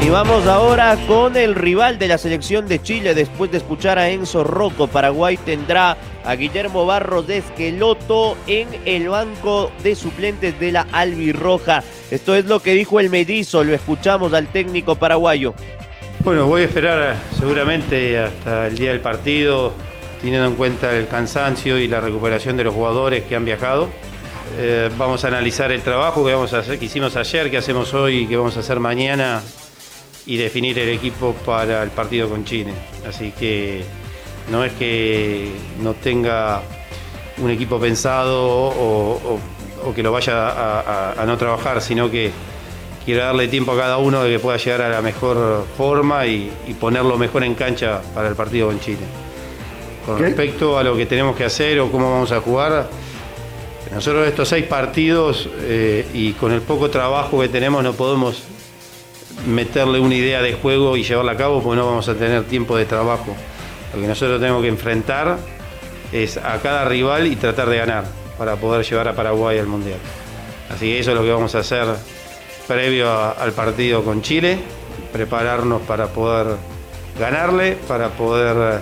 Y 0.06 0.08
vamos 0.08 0.46
ahora 0.46 0.96
con 1.08 1.36
el 1.36 1.56
rival 1.56 1.98
de 1.98 2.06
la 2.06 2.16
selección 2.16 2.68
de 2.68 2.80
Chile. 2.80 3.12
Después 3.12 3.50
de 3.50 3.56
escuchar 3.56 3.98
a 3.98 4.08
Enzo 4.08 4.44
Rocco, 4.44 4.86
Paraguay 4.86 5.36
tendrá 5.36 5.96
a 6.24 6.36
Guillermo 6.36 6.86
Barros 6.86 7.26
de 7.26 7.38
Esqueloto 7.38 8.36
en 8.46 8.68
el 8.84 9.08
banco 9.08 9.72
de 9.82 9.96
suplentes 9.96 10.60
de 10.60 10.70
la 10.70 10.86
Albirroja. 10.92 11.82
Esto 12.08 12.36
es 12.36 12.44
lo 12.44 12.60
que 12.60 12.74
dijo 12.74 13.00
el 13.00 13.10
Medizo. 13.10 13.64
Lo 13.64 13.74
escuchamos 13.74 14.32
al 14.32 14.46
técnico 14.46 14.94
paraguayo. 14.94 15.54
Bueno, 16.20 16.46
voy 16.46 16.62
a 16.62 16.66
esperar 16.66 17.16
seguramente 17.36 18.16
hasta 18.20 18.68
el 18.68 18.78
día 18.78 18.90
del 18.90 19.00
partido, 19.00 19.72
teniendo 20.20 20.46
en 20.46 20.54
cuenta 20.54 20.96
el 20.96 21.08
cansancio 21.08 21.78
y 21.78 21.88
la 21.88 22.00
recuperación 22.00 22.56
de 22.56 22.62
los 22.62 22.74
jugadores 22.74 23.24
que 23.24 23.34
han 23.34 23.44
viajado. 23.44 23.88
Eh, 24.56 24.88
vamos 24.96 25.24
a 25.24 25.28
analizar 25.28 25.72
el 25.72 25.82
trabajo 25.82 26.24
que 26.24 26.84
hicimos 26.84 27.16
ayer, 27.16 27.50
que 27.50 27.56
hacemos 27.56 27.92
hoy 27.92 28.18
y 28.18 28.26
que 28.28 28.36
vamos 28.36 28.56
a 28.56 28.60
hacer 28.60 28.78
mañana 28.78 29.42
y 30.26 30.36
definir 30.36 30.78
el 30.78 30.88
equipo 30.88 31.34
para 31.46 31.82
el 31.82 31.90
partido 31.90 32.28
con 32.28 32.44
Chile. 32.44 32.72
Así 33.08 33.32
que 33.32 33.84
no 34.50 34.64
es 34.64 34.72
que 34.72 35.52
no 35.80 35.94
tenga 35.94 36.62
un 37.38 37.50
equipo 37.50 37.78
pensado 37.78 38.44
o, 38.44 39.38
que 39.94 40.02
lo 40.02 40.10
vaya 40.10 41.12
a, 41.12 41.24
no 41.26 41.36
trabajar, 41.38 41.80
sino 41.80 42.10
que 42.10 42.32
quiero 43.04 43.22
darle 43.22 43.46
tiempo 43.46 43.72
a 43.72 43.76
cada 43.76 43.98
uno 43.98 44.24
de 44.24 44.30
que 44.32 44.38
pueda 44.40 44.56
llegar 44.56 44.82
a 44.82 44.88
la 44.88 45.00
mejor 45.00 45.64
forma 45.76 46.26
y, 46.26 46.50
ponerlo 46.80 47.16
mejor 47.16 47.44
en 47.44 47.54
cancha 47.54 48.00
para 48.14 48.28
el 48.28 48.34
partido 48.34 48.66
con 48.66 48.80
Chile. 48.80 49.06
Con 50.04 50.18
respecto 50.18 50.78
a 50.78 50.84
lo 50.84 50.96
que 50.96 51.06
tenemos 51.06 51.36
que 51.36 51.44
hacer 51.44 51.80
o 51.80 51.90
cómo 51.90 52.10
vamos 52.10 52.32
a 52.32 52.40
jugar, 52.40 52.88
nosotros 53.92 54.26
estos 54.26 54.48
seis 54.48 54.66
partidos 54.66 55.48
eh, 55.60 56.06
y 56.12 56.32
con 56.32 56.52
el 56.52 56.60
poco 56.62 56.90
trabajo 56.90 57.40
que 57.40 57.48
tenemos 57.48 57.82
no 57.82 57.92
podemos 57.92 58.42
meterle 59.46 60.00
una 60.00 60.14
idea 60.14 60.42
de 60.42 60.54
juego 60.54 60.96
y 60.96 61.04
llevarla 61.04 61.32
a 61.32 61.36
cabo 61.36 61.62
porque 61.62 61.76
no 61.76 61.86
vamos 61.86 62.08
a 62.08 62.14
tener 62.14 62.44
tiempo 62.44 62.76
de 62.76 62.84
trabajo. 62.84 63.34
Lo 63.94 64.00
que 64.00 64.06
nosotros 64.06 64.40
tenemos 64.40 64.62
que 64.62 64.68
enfrentar 64.68 65.38
es 66.12 66.36
a 66.36 66.60
cada 66.60 66.84
rival 66.84 67.26
y 67.26 67.36
tratar 67.36 67.68
de 67.68 67.78
ganar 67.78 68.04
para 68.38 68.56
poder 68.56 68.84
llevar 68.84 69.08
a 69.08 69.14
Paraguay 69.14 69.58
al 69.58 69.66
Mundial. 69.66 69.98
Así 70.70 70.86
que 70.86 71.00
eso 71.00 71.12
es 71.12 71.16
lo 71.16 71.22
que 71.22 71.30
vamos 71.30 71.54
a 71.54 71.60
hacer 71.60 71.86
previo 72.66 73.10
al 73.10 73.52
partido 73.52 74.02
con 74.04 74.22
Chile, 74.22 74.58
prepararnos 75.12 75.82
para 75.82 76.08
poder 76.08 76.56
ganarle, 77.18 77.76
para 77.88 78.10
poder 78.10 78.80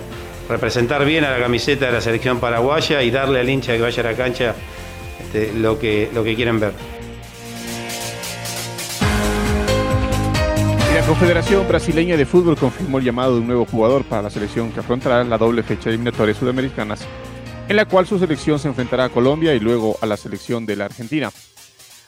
representar 0.49 1.05
bien 1.05 1.23
a 1.23 1.31
la 1.31 1.39
camiseta 1.39 1.87
de 1.87 1.91
la 1.93 2.01
selección 2.01 2.39
paraguaya 2.39 3.01
y 3.01 3.11
darle 3.11 3.39
al 3.39 3.49
hincha 3.49 3.73
que 3.73 3.81
vaya 3.81 4.01
a 4.01 4.11
la 4.11 4.17
cancha 4.17 4.55
este, 5.19 5.53
lo, 5.53 5.79
que, 5.79 6.09
lo 6.13 6.23
que 6.23 6.35
quieren 6.35 6.59
ver. 6.59 6.73
Confederación 11.07 11.67
Brasileña 11.67 12.17
de 12.17 12.25
Fútbol 12.25 12.57
confirmó 12.57 12.97
el 12.97 13.05
llamado 13.05 13.35
de 13.35 13.41
un 13.41 13.45
nuevo 13.45 13.65
jugador 13.65 14.03
para 14.05 14.23
la 14.23 14.31
selección 14.31 14.71
que 14.71 14.79
afrontará 14.79 15.23
la 15.23 15.37
doble 15.37 15.61
fecha 15.61 15.83
de 15.83 15.91
eliminatorias 15.91 16.37
sudamericanas, 16.37 17.05
en 17.69 17.75
la 17.75 17.85
cual 17.85 18.07
su 18.07 18.17
selección 18.17 18.57
se 18.57 18.69
enfrentará 18.69 19.05
a 19.05 19.09
Colombia 19.09 19.53
y 19.53 19.59
luego 19.59 19.97
a 20.01 20.07
la 20.07 20.17
selección 20.17 20.65
de 20.65 20.75
la 20.75 20.85
Argentina. 20.85 21.31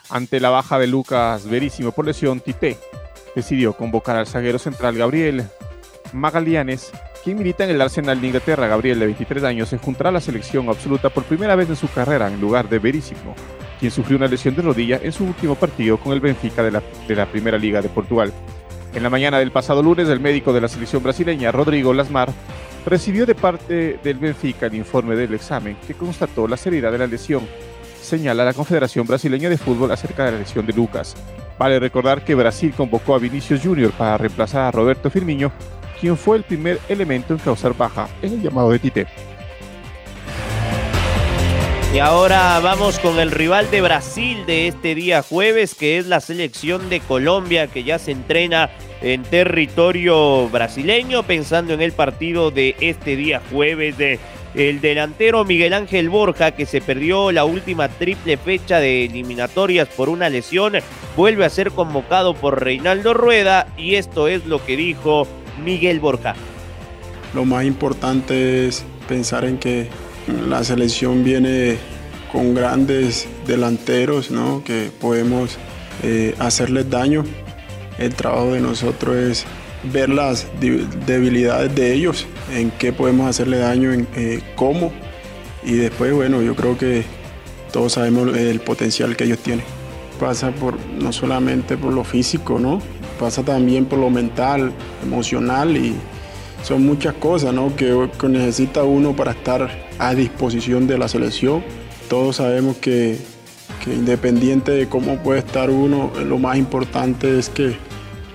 Ante 0.10 0.39
la 0.39 0.50
baja 0.50 0.80
de 0.80 0.88
Lucas 0.88 1.48
Verísimo 1.48 1.92
por 1.92 2.08
lesión, 2.08 2.39
Tite 2.39 2.80
decidió 3.36 3.74
convocar 3.74 4.16
al 4.16 4.25
zaguero 4.25 4.58
central 4.58 4.98
Gabriel 4.98 5.46
Magalianes, 6.12 6.89
quien 7.24 7.38
milita 7.38 7.66
en 7.66 7.70
el 7.70 7.82
Arsenal 7.82 8.20
de 8.20 8.27
Inglaterra. 8.27 8.68
Gabriel, 8.68 9.00
de 9.00 9.06
23 9.06 9.44
años, 9.44 9.70
se 9.70 9.77
juntará 9.77 10.10
a 10.10 10.13
la 10.13 10.22
selección 10.22 10.70
absoluta 10.70 11.10
por 11.10 11.24
primera 11.24 11.56
vez 11.56 11.70
en 11.70 11.75
su 11.75 11.88
carrera 11.88 12.30
en 12.30 12.42
lugar 12.42 12.68
de 12.68 12.80
Verísimo, 12.80 13.36
quien 13.80 13.92
sufrió 13.92 14.18
una 14.18 14.27
lesión 14.27 14.56
de 14.56 14.63
rodilla 14.63 15.00
en 15.04 15.12
su 15.12 15.24
último 15.24 15.54
partido 15.54 16.00
con 16.00 16.13
el 16.13 16.20
Benfica 16.20 16.63
de 16.63 17.16
la 17.16 17.25
Primera 17.27 17.60
Liga 17.60 17.80
de 17.80 17.89
Portugal. 17.89 18.34
En 18.98 19.04
la 19.04 19.12
mañana 19.12 19.38
del 19.38 19.51
pasado 19.51 19.84
lunes, 19.84 20.10
el 20.10 20.20
médico 20.20 20.51
de 20.51 20.60
la 20.60 20.68
selección 20.68 21.04
brasileña, 21.04 21.51
Rodrigo 21.51 21.94
Lasmar, 21.94 22.32
recibió 22.84 23.27
de 23.27 23.36
parte 23.36 24.00
del 24.04 24.18
Benfica 24.18 24.66
el 24.66 24.74
informe 24.74 25.16
del 25.16 25.36
examen 25.36 25.77
que 25.86 25.94
constató 25.94 26.48
la 26.48 26.58
seriedad 26.58 26.92
de 26.92 26.98
la 26.98 27.06
lesión, 27.06 27.48
señala 28.01 28.44
la 28.44 28.56
Confederación 28.56 29.06
Brasileña 29.06 29.51
de 29.51 29.60
Fútbol 29.60 29.92
acerca 29.92 30.25
de 30.25 30.32
la 30.32 30.39
lesión 30.39 30.66
de 30.66 30.74
Lucas. 30.74 31.16
Vale 31.60 31.80
recordar 31.80 32.25
que 32.25 32.34
Brasil 32.34 32.74
convocó 32.75 33.13
a 33.13 33.20
Vinicius 33.20 33.62
Junior 33.62 33.92
para 33.92 34.18
reemplazar 34.18 34.63
a 34.63 34.72
Roberto 34.72 35.12
Firmino, 35.12 35.51
quien 36.01 36.18
fue 36.18 36.38
el 36.38 36.44
primer 36.44 36.80
elemento 36.89 37.36
en 37.36 37.39
causar 37.39 37.77
baja 37.77 38.10
en 38.24 38.34
el 38.34 38.42
llamado 38.42 38.72
de 38.72 38.80
Tite. 38.80 39.08
Y 41.94 42.00
ahora 42.00 42.60
vamos 42.60 43.00
con 43.00 43.17
el 43.17 43.32
rival 43.32 43.72
de 43.72 43.82
Brasil 43.82 44.46
de 44.46 44.67
este 44.67 44.94
día 44.94 45.24
jueves, 45.24 45.74
que 45.74 45.98
es 45.98 46.06
la 46.06 46.20
selección 46.20 46.89
de 46.89 47.00
Colombia, 47.00 47.67
que 47.67 47.84
ya 47.84 47.98
se 47.98 48.12
entrena 48.12 48.70
en 49.01 49.24
territorio 49.24 50.50
brasileño, 50.50 51.24
pensando 51.24 51.74
en 51.74 51.82
el 51.82 51.94
partido 51.94 52.51
de 52.51 52.75
este 52.82 53.15
día 53.15 53.41
jueves 53.51 53.98
de 53.98 54.20
el 54.53 54.82
delantero 54.82 55.46
Miguel 55.46 55.74
Ángel 55.74 56.10
Borja, 56.10 56.51
que 56.51 56.65
se 56.65 56.82
perdió 56.82 57.32
la 57.32 57.46
última 57.46 57.88
triple 57.89 58.38
fecha 58.38 58.79
de 58.79 59.06
eliminatorias 59.06 59.88
por 59.88 60.10
una 60.10 60.29
lesión, 60.29 60.74
vuelve 61.15 61.46
a 61.46 61.50
ser 61.50 61.72
convocado 61.72 62.34
por 62.34 62.63
Reinaldo 62.63 63.13
Rueda 63.13 63.67
y 63.77 63.96
esto 63.96 64.27
es 64.27 64.46
lo 64.46 64.63
que 64.65 64.75
dijo 64.75 65.27
Miguel 65.63 66.00
Borja. 66.00 66.36
Lo 67.34 67.46
más 67.46 67.65
importante 67.65 68.67
es 68.67 68.84
pensar 69.08 69.46
en 69.46 69.58
que 69.58 69.89
la 70.27 70.63
selección 70.63 71.24
viene 71.24 71.77
con 72.31 72.53
grandes 72.53 73.27
delanteros, 73.46 74.31
¿no? 74.31 74.63
que 74.63 74.91
podemos 75.00 75.57
eh, 76.03 76.36
hacerles 76.39 76.89
daño 76.89 77.24
el 77.98 78.13
trabajo 78.13 78.53
de 78.53 78.62
nosotros 78.62 79.15
es 79.15 79.46
ver 79.91 80.10
las 80.10 80.48
debilidades 80.60 81.74
de 81.75 81.93
ellos, 81.93 82.27
en 82.53 82.72
qué 82.72 82.93
podemos 82.93 83.27
hacerle 83.27 83.57
daño, 83.57 83.91
en 83.91 84.07
eh, 84.15 84.41
cómo. 84.55 84.91
Y 85.63 85.74
después, 85.74 86.13
bueno, 86.13 86.41
yo 86.41 86.55
creo 86.55 86.77
que 86.77 87.03
todos 87.72 87.93
sabemos 87.93 88.36
el 88.36 88.60
potencial 88.60 89.15
que 89.15 89.24
ellos 89.25 89.39
tienen. 89.39 89.65
Pasa 90.19 90.51
por 90.51 90.79
no 90.79 91.12
solamente 91.12 91.77
por 91.77 91.93
lo 91.93 92.03
físico, 92.03 92.60
¿no? 92.60 92.81
Pasa 93.19 93.43
también 93.43 93.86
por 93.86 94.00
lo 94.00 94.10
mental, 94.10 94.72
emocional 95.03 95.75
y 95.75 95.96
son 96.63 96.85
muchas 96.85 97.13
cosas, 97.15 97.53
¿no? 97.53 97.75
Que, 97.75 98.09
que 98.19 98.27
necesita 98.27 98.83
uno 98.83 99.15
para 99.15 99.31
estar 99.31 99.69
a 99.99 100.13
disposición 100.13 100.87
de 100.87 100.97
la 100.97 101.07
selección. 101.07 101.63
Todos 102.09 102.37
sabemos 102.37 102.77
que, 102.77 103.17
que 103.83 103.93
independiente 103.93 104.71
de 104.71 104.87
cómo 104.87 105.17
puede 105.17 105.39
estar 105.39 105.69
uno, 105.69 106.11
lo 106.25 106.37
más 106.37 106.57
importante 106.57 107.37
es 107.39 107.49
que 107.49 107.75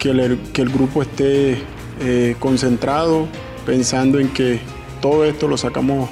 que 0.02 0.10
el, 0.10 0.70
grupo 0.70 1.02
esté 1.02 1.58
eh, 2.00 2.34
concentrado, 2.40 3.28
pensando 3.64 4.18
en 4.18 4.28
que 4.30 4.58
todo 5.00 5.24
esto 5.24 5.46
lo 5.46 5.56
sacamos 5.56 6.10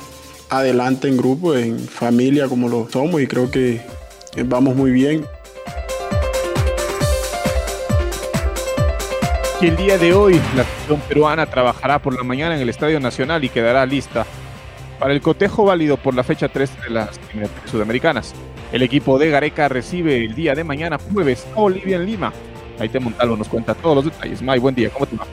adelante 0.49 1.09
en 1.09 1.17
grupo, 1.17 1.57
en 1.57 1.77
familia 1.81 2.47
como 2.47 2.69
lo 2.69 2.89
somos 2.89 3.21
y 3.21 3.27
creo 3.27 3.51
que 3.51 3.81
vamos 4.47 4.77
muy 4.77 4.93
bien. 4.93 5.27
Y 9.61 9.67
el 9.67 9.77
día 9.77 9.99
de 9.99 10.15
hoy 10.15 10.41
la 10.57 10.65
selección 10.65 11.01
peruana 11.01 11.45
trabajará 11.45 11.99
por 12.01 12.17
la 12.17 12.23
mañana 12.23 12.57
en 12.57 12.63
el 12.63 12.69
Estadio 12.71 12.99
Nacional 12.99 13.45
y 13.45 13.51
quedará 13.51 13.85
lista 13.85 14.25
para 14.99 15.13
el 15.13 15.21
cotejo 15.21 15.65
válido 15.65 15.99
por 15.99 16.15
la 16.15 16.23
fecha 16.23 16.49
3 16.49 16.83
de 16.83 16.91
las 16.91 17.21
sudamericanas. 17.71 18.35
El 18.73 18.83
equipo 18.83 19.19
de 19.19 19.31
Gareca 19.31 19.69
recibe 19.69 20.25
el 20.25 20.35
día 20.35 20.55
de 20.55 20.65
mañana 20.65 20.99
jueves 20.99 21.47
a 21.55 21.61
Bolivia 21.61 21.97
en 21.97 22.07
Lima 22.07 22.33
Maite 22.81 22.99
Montalvo 22.99 23.37
nos 23.37 23.49
cuenta 23.49 23.75
todos 23.75 23.97
los 23.97 24.05
detalles. 24.07 24.41
May, 24.41 24.59
buen 24.59 24.75
día, 24.75 24.89
¿cómo 24.89 25.05
te 25.05 25.15
va? 25.15 25.27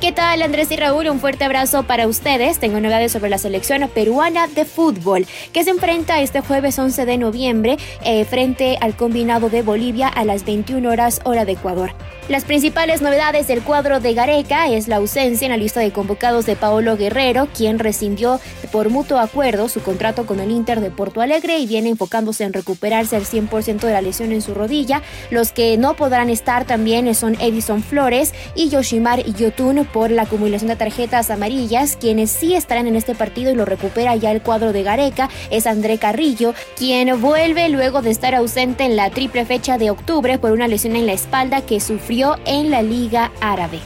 ¿Qué 0.00 0.12
tal 0.12 0.42
Andrés 0.42 0.70
y 0.70 0.76
Raúl? 0.76 1.08
Un 1.08 1.18
fuerte 1.18 1.42
abrazo 1.42 1.82
para 1.82 2.06
ustedes. 2.06 2.60
Tengo 2.60 2.78
novedades 2.78 3.10
sobre 3.10 3.30
la 3.30 3.38
selección 3.38 3.88
peruana 3.92 4.46
de 4.46 4.64
fútbol 4.64 5.26
que 5.52 5.64
se 5.64 5.70
enfrenta 5.70 6.20
este 6.20 6.40
jueves 6.40 6.78
11 6.78 7.04
de 7.04 7.18
noviembre 7.18 7.78
eh, 8.04 8.24
frente 8.24 8.78
al 8.80 8.94
combinado 8.94 9.50
de 9.50 9.62
Bolivia 9.62 10.06
a 10.06 10.24
las 10.24 10.44
21 10.44 10.88
horas 10.88 11.20
hora 11.24 11.44
de 11.44 11.52
Ecuador. 11.52 11.94
Las 12.28 12.44
principales 12.44 13.00
novedades 13.00 13.48
del 13.48 13.62
cuadro 13.62 14.00
de 14.00 14.12
Gareca 14.12 14.68
es 14.68 14.86
la 14.86 14.96
ausencia 14.96 15.46
en 15.46 15.50
la 15.50 15.56
lista 15.56 15.80
de 15.80 15.92
convocados 15.92 16.44
de 16.44 16.56
Paolo 16.56 16.96
Guerrero, 16.98 17.48
quien 17.56 17.78
rescindió 17.78 18.38
por 18.70 18.90
mutuo 18.90 19.18
acuerdo 19.18 19.70
su 19.70 19.80
contrato 19.80 20.26
con 20.26 20.38
el 20.38 20.50
Inter 20.50 20.80
de 20.80 20.90
Porto 20.90 21.22
Alegre 21.22 21.58
y 21.58 21.66
viene 21.66 21.88
enfocándose 21.88 22.44
en 22.44 22.52
recuperarse 22.52 23.16
al 23.16 23.24
100% 23.24 23.80
de 23.80 23.92
la 23.92 24.02
lesión 24.02 24.32
en 24.32 24.42
su 24.42 24.52
rodilla. 24.52 25.02
Los 25.30 25.52
que 25.52 25.78
no 25.78 25.94
podrán 25.96 26.28
estar 26.28 26.66
también 26.66 27.12
son 27.14 27.34
Edison 27.40 27.82
Flores 27.82 28.34
y 28.54 28.68
Yoshimar 28.68 29.24
Yotun 29.24 29.87
por 29.92 30.10
la 30.10 30.22
acumulación 30.22 30.68
de 30.68 30.76
tarjetas 30.76 31.30
amarillas. 31.30 31.96
Quienes 31.96 32.30
sí 32.30 32.54
estarán 32.54 32.86
en 32.86 32.96
este 32.96 33.14
partido 33.14 33.50
y 33.50 33.54
lo 33.54 33.64
recupera 33.64 34.16
ya 34.16 34.32
el 34.32 34.42
cuadro 34.42 34.72
de 34.72 34.82
Gareca 34.82 35.28
es 35.50 35.66
André 35.66 35.98
Carrillo, 35.98 36.54
quien 36.76 37.20
vuelve 37.20 37.68
luego 37.68 38.02
de 38.02 38.10
estar 38.10 38.34
ausente 38.34 38.84
en 38.84 38.96
la 38.96 39.10
triple 39.10 39.44
fecha 39.44 39.78
de 39.78 39.90
octubre 39.90 40.38
por 40.38 40.52
una 40.52 40.68
lesión 40.68 40.96
en 40.96 41.06
la 41.06 41.12
espalda 41.12 41.62
que 41.62 41.80
sufrió 41.80 42.36
en 42.44 42.70
la 42.70 42.82
Liga 42.82 43.32
Árabe. 43.40 43.80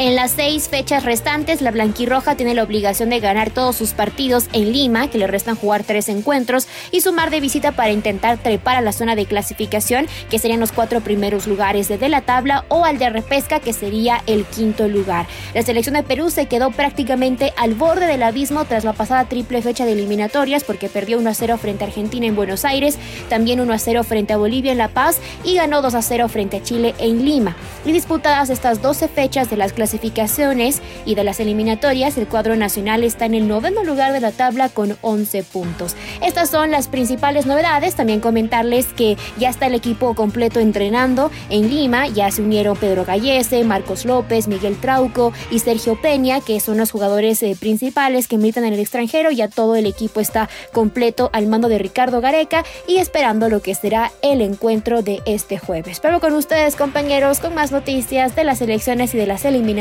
En 0.00 0.14
las 0.14 0.30
seis 0.30 0.68
fechas 0.68 1.04
restantes, 1.04 1.60
la 1.60 1.72
Blanquirroja 1.72 2.36
tiene 2.36 2.54
la 2.54 2.62
obligación 2.62 3.10
de 3.10 3.18
ganar 3.18 3.50
todos 3.50 3.74
sus 3.74 3.94
partidos 3.94 4.46
en 4.52 4.70
Lima, 4.70 5.10
que 5.10 5.18
le 5.18 5.26
restan 5.26 5.56
jugar 5.56 5.82
tres 5.82 6.08
encuentros, 6.08 6.68
y 6.92 7.00
sumar 7.00 7.30
de 7.30 7.40
visita 7.40 7.72
para 7.72 7.90
intentar 7.90 8.38
trepar 8.38 8.76
a 8.76 8.80
la 8.80 8.92
zona 8.92 9.16
de 9.16 9.26
clasificación, 9.26 10.06
que 10.30 10.38
serían 10.38 10.60
los 10.60 10.70
cuatro 10.70 11.00
primeros 11.00 11.48
lugares 11.48 11.88
de 11.88 12.08
la 12.08 12.20
tabla, 12.20 12.64
o 12.68 12.84
al 12.84 12.98
de 12.98 13.10
repesca, 13.10 13.58
que 13.58 13.72
sería 13.72 14.22
el 14.28 14.44
quinto 14.44 14.86
lugar. 14.86 15.26
La 15.52 15.62
selección 15.62 15.96
de 15.96 16.04
Perú 16.04 16.30
se 16.30 16.46
quedó 16.46 16.70
prácticamente 16.70 17.52
al 17.56 17.74
borde 17.74 18.06
del 18.06 18.22
abismo 18.22 18.66
tras 18.66 18.84
la 18.84 18.92
pasada 18.92 19.24
triple 19.24 19.62
fecha 19.62 19.84
de 19.84 19.94
eliminatorias, 19.94 20.62
porque 20.62 20.88
perdió 20.88 21.18
1 21.18 21.28
a 21.28 21.34
0 21.34 21.58
frente 21.58 21.82
a 21.82 21.88
Argentina 21.88 22.24
en 22.24 22.36
Buenos 22.36 22.64
Aires, 22.64 22.98
también 23.28 23.60
1 23.60 23.72
a 23.72 23.78
0 23.80 24.04
frente 24.04 24.32
a 24.32 24.36
Bolivia 24.36 24.70
en 24.70 24.78
La 24.78 24.90
Paz, 24.90 25.18
y 25.42 25.56
ganó 25.56 25.82
2 25.82 25.96
a 25.96 26.02
0 26.02 26.28
frente 26.28 26.58
a 26.58 26.62
Chile 26.62 26.94
en 27.00 27.24
Lima. 27.24 27.56
Y 27.84 27.90
disputadas 27.90 28.48
estas 28.48 28.80
12 28.80 29.08
fechas 29.08 29.50
de 29.50 29.56
las 29.56 29.72
clasificaciones, 29.72 29.87
clasificaciones 29.88 30.82
y 31.06 31.14
de 31.14 31.24
las 31.24 31.40
eliminatorias, 31.40 32.18
el 32.18 32.28
cuadro 32.28 32.56
nacional 32.56 33.04
está 33.04 33.24
en 33.24 33.32
el 33.32 33.48
noveno 33.48 33.84
lugar 33.84 34.12
de 34.12 34.20
la 34.20 34.32
tabla 34.32 34.68
con 34.68 34.98
11 35.00 35.42
puntos. 35.44 35.96
Estas 36.22 36.50
son 36.50 36.70
las 36.70 36.88
principales 36.88 37.46
novedades. 37.46 37.94
También 37.94 38.20
comentarles 38.20 38.86
que 38.88 39.16
ya 39.38 39.48
está 39.48 39.66
el 39.66 39.74
equipo 39.74 40.14
completo 40.14 40.60
entrenando 40.60 41.30
en 41.48 41.70
Lima. 41.70 42.06
Ya 42.06 42.30
se 42.30 42.42
unieron 42.42 42.76
Pedro 42.76 43.06
Gallese, 43.06 43.64
Marcos 43.64 44.04
López, 44.04 44.46
Miguel 44.46 44.76
Trauco 44.78 45.32
y 45.50 45.60
Sergio 45.60 45.98
Peña, 45.98 46.42
que 46.42 46.60
son 46.60 46.76
los 46.76 46.90
jugadores 46.90 47.42
eh, 47.42 47.56
principales 47.58 48.28
que 48.28 48.36
militan 48.36 48.66
en 48.66 48.74
el 48.74 48.80
extranjero. 48.80 49.30
Ya 49.30 49.48
todo 49.48 49.74
el 49.74 49.86
equipo 49.86 50.20
está 50.20 50.50
completo 50.74 51.30
al 51.32 51.46
mando 51.46 51.70
de 51.70 51.78
Ricardo 51.78 52.20
Gareca 52.20 52.62
y 52.86 52.98
esperando 52.98 53.48
lo 53.48 53.62
que 53.62 53.74
será 53.74 54.12
el 54.20 54.42
encuentro 54.42 55.00
de 55.00 55.22
este 55.24 55.58
jueves. 55.58 56.00
Pero 56.00 56.20
con 56.20 56.34
ustedes, 56.34 56.76
compañeros, 56.76 57.40
con 57.40 57.54
más 57.54 57.72
noticias 57.72 58.36
de 58.36 58.44
las 58.44 58.60
elecciones 58.60 59.14
y 59.14 59.18
de 59.18 59.26
las 59.26 59.46
eliminatorias 59.46 59.77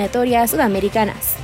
sudamericanas. 0.48 1.36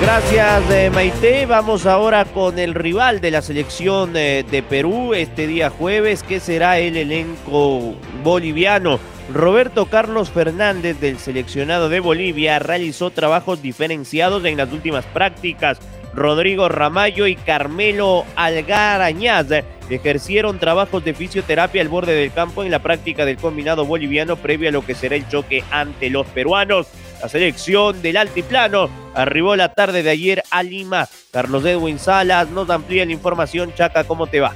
Gracias 0.00 0.70
eh, 0.70 0.90
Maite, 0.90 1.46
vamos 1.46 1.86
ahora 1.86 2.24
con 2.26 2.58
el 2.58 2.74
rival 2.74 3.20
de 3.20 3.30
la 3.30 3.40
selección 3.40 4.12
eh, 4.16 4.44
de 4.48 4.62
Perú 4.62 5.14
este 5.14 5.46
día 5.46 5.70
jueves, 5.70 6.22
que 6.22 6.40
será 6.40 6.78
el 6.78 6.96
elenco 6.96 7.94
boliviano. 8.22 9.00
Roberto 9.32 9.86
Carlos 9.86 10.30
Fernández 10.30 11.00
del 11.00 11.18
seleccionado 11.18 11.88
de 11.88 12.00
Bolivia 12.00 12.58
realizó 12.58 13.10
trabajos 13.10 13.62
diferenciados 13.62 14.44
en 14.44 14.58
las 14.58 14.70
últimas 14.72 15.06
prácticas. 15.06 15.78
Rodrigo 16.14 16.68
Ramallo 16.68 17.26
y 17.26 17.34
Carmelo 17.36 18.24
Algarañaz 18.36 19.46
ejercieron 19.90 20.58
trabajos 20.58 21.04
de 21.04 21.12
fisioterapia 21.12 21.82
al 21.82 21.88
borde 21.88 22.14
del 22.14 22.32
campo 22.32 22.62
en 22.62 22.70
la 22.70 22.78
práctica 22.78 23.24
del 23.24 23.36
combinado 23.36 23.84
boliviano 23.84 24.36
previo 24.36 24.68
a 24.68 24.72
lo 24.72 24.84
que 24.84 24.94
será 24.94 25.16
el 25.16 25.28
choque 25.28 25.64
ante 25.70 26.10
los 26.10 26.26
peruanos. 26.28 26.86
La 27.20 27.28
selección 27.28 28.00
del 28.00 28.16
altiplano 28.16 28.88
arribó 29.14 29.56
la 29.56 29.74
tarde 29.74 30.02
de 30.02 30.10
ayer 30.10 30.42
a 30.50 30.62
Lima. 30.62 31.08
Carlos 31.32 31.64
Edwin 31.64 31.98
Salas 31.98 32.48
nos 32.50 32.70
amplía 32.70 33.04
la 33.04 33.12
información. 33.12 33.72
Chaca, 33.74 34.04
¿cómo 34.04 34.26
te 34.26 34.40
va? 34.40 34.52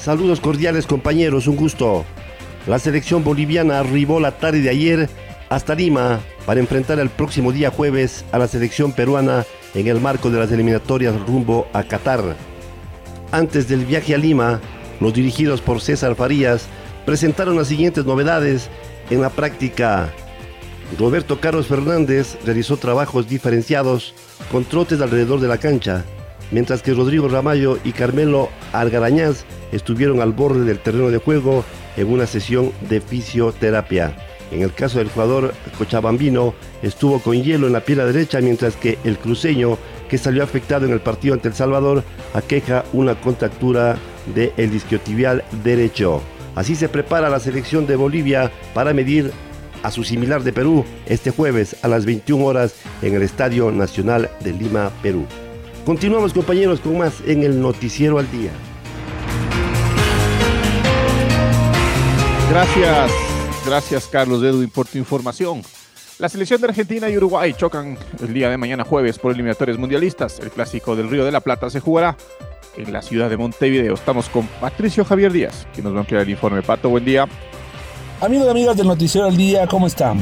Saludos 0.00 0.40
cordiales 0.40 0.86
compañeros, 0.86 1.46
un 1.46 1.56
gusto. 1.56 2.04
La 2.66 2.78
selección 2.78 3.24
boliviana 3.24 3.80
arribó 3.80 4.20
la 4.20 4.32
tarde 4.32 4.60
de 4.60 4.70
ayer 4.70 5.08
hasta 5.54 5.74
Lima 5.74 6.20
para 6.46 6.60
enfrentar 6.60 6.98
el 6.98 7.10
próximo 7.10 7.52
día 7.52 7.70
jueves 7.70 8.24
a 8.32 8.38
la 8.38 8.48
selección 8.48 8.92
peruana 8.92 9.44
en 9.74 9.86
el 9.86 10.00
marco 10.00 10.30
de 10.30 10.38
las 10.38 10.50
eliminatorias 10.50 11.14
rumbo 11.26 11.66
a 11.74 11.82
Qatar. 11.82 12.36
Antes 13.32 13.68
del 13.68 13.84
viaje 13.84 14.14
a 14.14 14.18
Lima, 14.18 14.60
los 14.98 15.12
dirigidos 15.12 15.60
por 15.60 15.82
César 15.82 16.14
Farías 16.14 16.68
presentaron 17.04 17.56
las 17.56 17.68
siguientes 17.68 18.06
novedades 18.06 18.70
en 19.10 19.20
la 19.20 19.28
práctica. 19.28 20.10
Roberto 20.98 21.38
Carlos 21.38 21.66
Fernández 21.66 22.38
realizó 22.46 22.78
trabajos 22.78 23.28
diferenciados 23.28 24.14
con 24.50 24.64
trotes 24.64 25.02
alrededor 25.02 25.40
de 25.40 25.48
la 25.48 25.58
cancha, 25.58 26.02
mientras 26.50 26.80
que 26.80 26.94
Rodrigo 26.94 27.28
Ramallo 27.28 27.78
y 27.84 27.92
Carmelo 27.92 28.48
Algarañaz 28.72 29.44
estuvieron 29.70 30.22
al 30.22 30.32
borde 30.32 30.64
del 30.64 30.78
terreno 30.78 31.10
de 31.10 31.18
juego 31.18 31.62
en 31.98 32.10
una 32.10 32.26
sesión 32.26 32.72
de 32.88 33.02
fisioterapia. 33.02 34.16
En 34.52 34.62
el 34.62 34.74
caso 34.74 34.98
del 34.98 35.08
jugador 35.08 35.54
cochabambino, 35.78 36.54
estuvo 36.82 37.20
con 37.20 37.42
hielo 37.42 37.66
en 37.66 37.72
la 37.72 37.80
pierna 37.80 38.04
derecha, 38.04 38.40
mientras 38.40 38.76
que 38.76 38.98
el 39.02 39.18
cruceño 39.18 39.78
que 40.08 40.18
salió 40.18 40.42
afectado 40.42 40.84
en 40.84 40.92
el 40.92 41.00
partido 41.00 41.34
ante 41.34 41.48
El 41.48 41.54
Salvador, 41.54 42.04
aqueja 42.34 42.84
una 42.92 43.14
contractura 43.14 43.96
del 44.34 44.52
el 44.58 44.74
isquiotibial 44.74 45.42
derecho. 45.64 46.20
Así 46.54 46.76
se 46.76 46.90
prepara 46.90 47.30
la 47.30 47.40
selección 47.40 47.86
de 47.86 47.96
Bolivia 47.96 48.52
para 48.74 48.92
medir 48.92 49.32
a 49.82 49.90
su 49.90 50.04
similar 50.04 50.42
de 50.42 50.52
Perú 50.52 50.84
este 51.06 51.30
jueves 51.30 51.76
a 51.82 51.88
las 51.88 52.04
21 52.04 52.44
horas 52.44 52.74
en 53.00 53.14
el 53.14 53.22
Estadio 53.22 53.70
Nacional 53.70 54.30
de 54.40 54.52
Lima, 54.52 54.90
Perú. 55.02 55.24
Continuamos 55.84 56.32
compañeros 56.32 56.80
con 56.80 56.98
más 56.98 57.22
en 57.26 57.42
el 57.42 57.60
Noticiero 57.60 58.18
al 58.18 58.30
Día. 58.30 58.52
Gracias, 62.50 63.10
gracias 63.66 64.06
Carlos 64.06 64.42
Edwin 64.42 64.70
por 64.70 64.86
tu 64.86 64.98
información. 64.98 65.62
La 66.18 66.28
selección 66.28 66.60
de 66.60 66.68
Argentina 66.68 67.08
y 67.08 67.16
Uruguay 67.16 67.54
chocan 67.54 67.98
el 68.20 68.32
día 68.32 68.48
de 68.48 68.56
mañana 68.56 68.84
jueves 68.84 69.18
por 69.18 69.32
eliminatorios 69.32 69.78
mundialistas. 69.78 70.38
El 70.40 70.50
clásico 70.50 70.94
del 70.94 71.10
Río 71.10 71.24
de 71.24 71.32
la 71.32 71.40
Plata 71.40 71.68
se 71.70 71.80
jugará 71.80 72.16
en 72.76 72.92
la 72.92 73.02
ciudad 73.02 73.28
de 73.28 73.36
Montevideo. 73.36 73.94
Estamos 73.94 74.28
con 74.28 74.46
Patricio 74.60 75.04
Javier 75.04 75.32
Díaz, 75.32 75.66
que 75.74 75.82
nos 75.82 75.92
va 75.92 75.98
a 75.98 76.00
ampliar 76.00 76.22
el 76.22 76.30
informe. 76.30 76.62
Pato, 76.62 76.88
buen 76.88 77.04
día. 77.04 77.26
Amigos 78.20 78.46
y 78.46 78.50
amigas 78.50 78.76
del 78.76 78.86
Noticiero 78.86 79.26
del 79.26 79.36
Día, 79.36 79.66
¿cómo 79.66 79.86
están? 79.86 80.20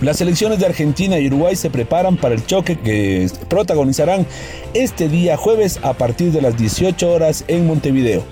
Las 0.00 0.18
selecciones 0.18 0.58
de 0.58 0.66
Argentina 0.66 1.18
y 1.18 1.26
Uruguay 1.28 1.56
se 1.56 1.70
preparan 1.70 2.16
para 2.16 2.34
el 2.34 2.44
choque 2.46 2.78
que 2.78 3.28
protagonizarán 3.48 4.26
este 4.74 5.08
día 5.08 5.36
jueves 5.36 5.80
a 5.82 5.94
partir 5.94 6.30
de 6.30 6.42
las 6.42 6.56
18 6.56 7.10
horas 7.10 7.44
en 7.48 7.66
Montevideo. 7.66 8.22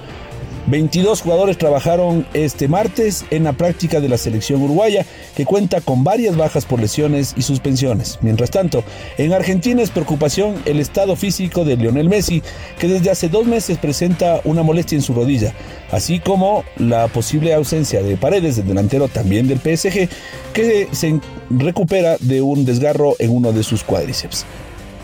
22 0.73 1.21
jugadores 1.21 1.59
trabajaron 1.59 2.27
este 2.33 2.67
martes 2.67 3.27
en 3.31 3.45
la 3.45 3.53
práctica 3.53 4.01
de 4.01 4.09
la 4.09 4.17
selección 4.17 4.63
uruguaya, 4.63 5.05
que 5.37 5.45
cuenta 5.45 5.83
con 5.83 6.03
varias 6.03 6.35
bajas 6.35 6.65
por 6.65 6.81
lesiones 6.81 7.35
y 7.37 7.43
suspensiones. 7.43 8.19
Mientras 8.23 8.51
tanto, 8.51 8.83
en 9.19 9.35
Argentina 9.35 9.83
es 9.83 9.91
preocupación 9.91 10.55
el 10.65 10.81
estado 10.81 11.15
físico 11.15 11.67
de 11.67 11.77
Lionel 11.77 12.09
Messi, 12.09 12.43
que 12.79 12.89
desde 12.89 13.11
hace 13.11 13.29
dos 13.29 13.47
meses 13.47 13.77
presenta 13.77 14.41
una 14.45 14.63
molestia 14.63 14.97
en 14.97 15.03
su 15.03 15.13
rodilla, 15.13 15.53
así 15.91 16.21
como 16.21 16.65
la 16.79 17.07
posible 17.09 17.53
ausencia 17.53 18.03
de 18.03 18.17
Paredes, 18.17 18.57
del 18.57 18.69
delantero 18.69 19.09
también 19.09 19.49
del 19.49 19.59
PSG, 19.59 20.09
que 20.55 20.89
se 20.91 21.21
recupera 21.51 22.17
de 22.19 22.41
un 22.41 22.65
desgarro 22.65 23.15
en 23.19 23.29
uno 23.29 23.53
de 23.53 23.63
sus 23.63 23.85
cuádriceps. 23.85 24.47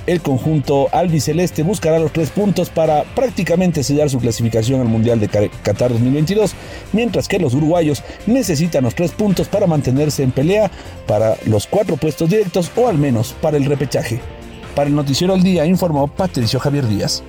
El 0.08 0.22
conjunto 0.22 0.88
albiceleste 0.90 1.62
buscará 1.62 1.98
los 1.98 2.14
tres 2.14 2.30
puntos 2.30 2.70
para 2.70 3.04
prácticamente 3.14 3.82
sellar 3.82 4.08
su 4.08 4.18
clasificación 4.18 4.80
al 4.80 4.88
Mundial 4.88 5.20
de 5.20 5.28
Qatar 5.28 5.90
2022, 5.90 6.54
mientras 6.94 7.28
que 7.28 7.38
los 7.38 7.52
uruguayos 7.52 8.02
necesitan 8.26 8.84
los 8.84 8.94
tres 8.94 9.10
puntos 9.10 9.48
para 9.48 9.66
mantenerse 9.66 10.22
en 10.22 10.30
pelea 10.30 10.70
para 11.06 11.36
los 11.44 11.66
cuatro 11.66 11.98
puestos 11.98 12.30
directos 12.30 12.72
o 12.74 12.88
al 12.88 12.96
menos 12.96 13.34
para 13.42 13.58
el 13.58 13.66
repechaje. 13.66 14.18
Para 14.74 14.88
el 14.88 14.96
Noticiero 14.96 15.34
al 15.34 15.42
Día 15.42 15.66
informó 15.66 16.08
Patricio 16.08 16.58
Javier 16.58 16.88
Díaz. 16.88 17.22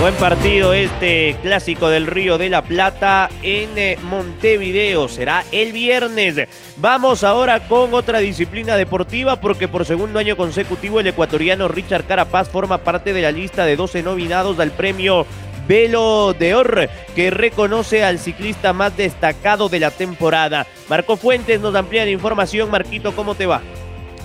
Buen 0.00 0.14
partido 0.14 0.72
este 0.74 1.34
clásico 1.42 1.88
del 1.88 2.06
Río 2.06 2.38
de 2.38 2.48
la 2.48 2.62
Plata 2.62 3.28
en 3.42 3.76
eh, 3.76 3.98
Montevideo. 4.04 5.08
Será 5.08 5.42
el 5.50 5.72
viernes. 5.72 6.48
Vamos 6.76 7.24
ahora 7.24 7.66
con 7.66 7.92
otra 7.92 8.20
disciplina 8.20 8.76
deportiva 8.76 9.40
porque 9.40 9.66
por 9.66 9.84
segundo 9.84 10.20
año 10.20 10.36
consecutivo 10.36 11.00
el 11.00 11.08
ecuatoriano 11.08 11.66
Richard 11.66 12.04
Carapaz 12.04 12.48
forma 12.48 12.78
parte 12.78 13.12
de 13.12 13.22
la 13.22 13.32
lista 13.32 13.64
de 13.64 13.74
12 13.74 14.04
nominados 14.04 14.60
al 14.60 14.70
premio 14.70 15.26
Velo 15.66 16.32
de 16.32 16.54
Or, 16.54 16.88
que 17.16 17.30
reconoce 17.30 18.04
al 18.04 18.20
ciclista 18.20 18.72
más 18.72 18.96
destacado 18.96 19.68
de 19.68 19.80
la 19.80 19.90
temporada. 19.90 20.68
Marco 20.88 21.16
Fuentes 21.16 21.60
nos 21.60 21.74
amplía 21.74 22.04
la 22.04 22.12
información. 22.12 22.70
Marquito, 22.70 23.16
¿cómo 23.16 23.34
te 23.34 23.46
va? 23.46 23.62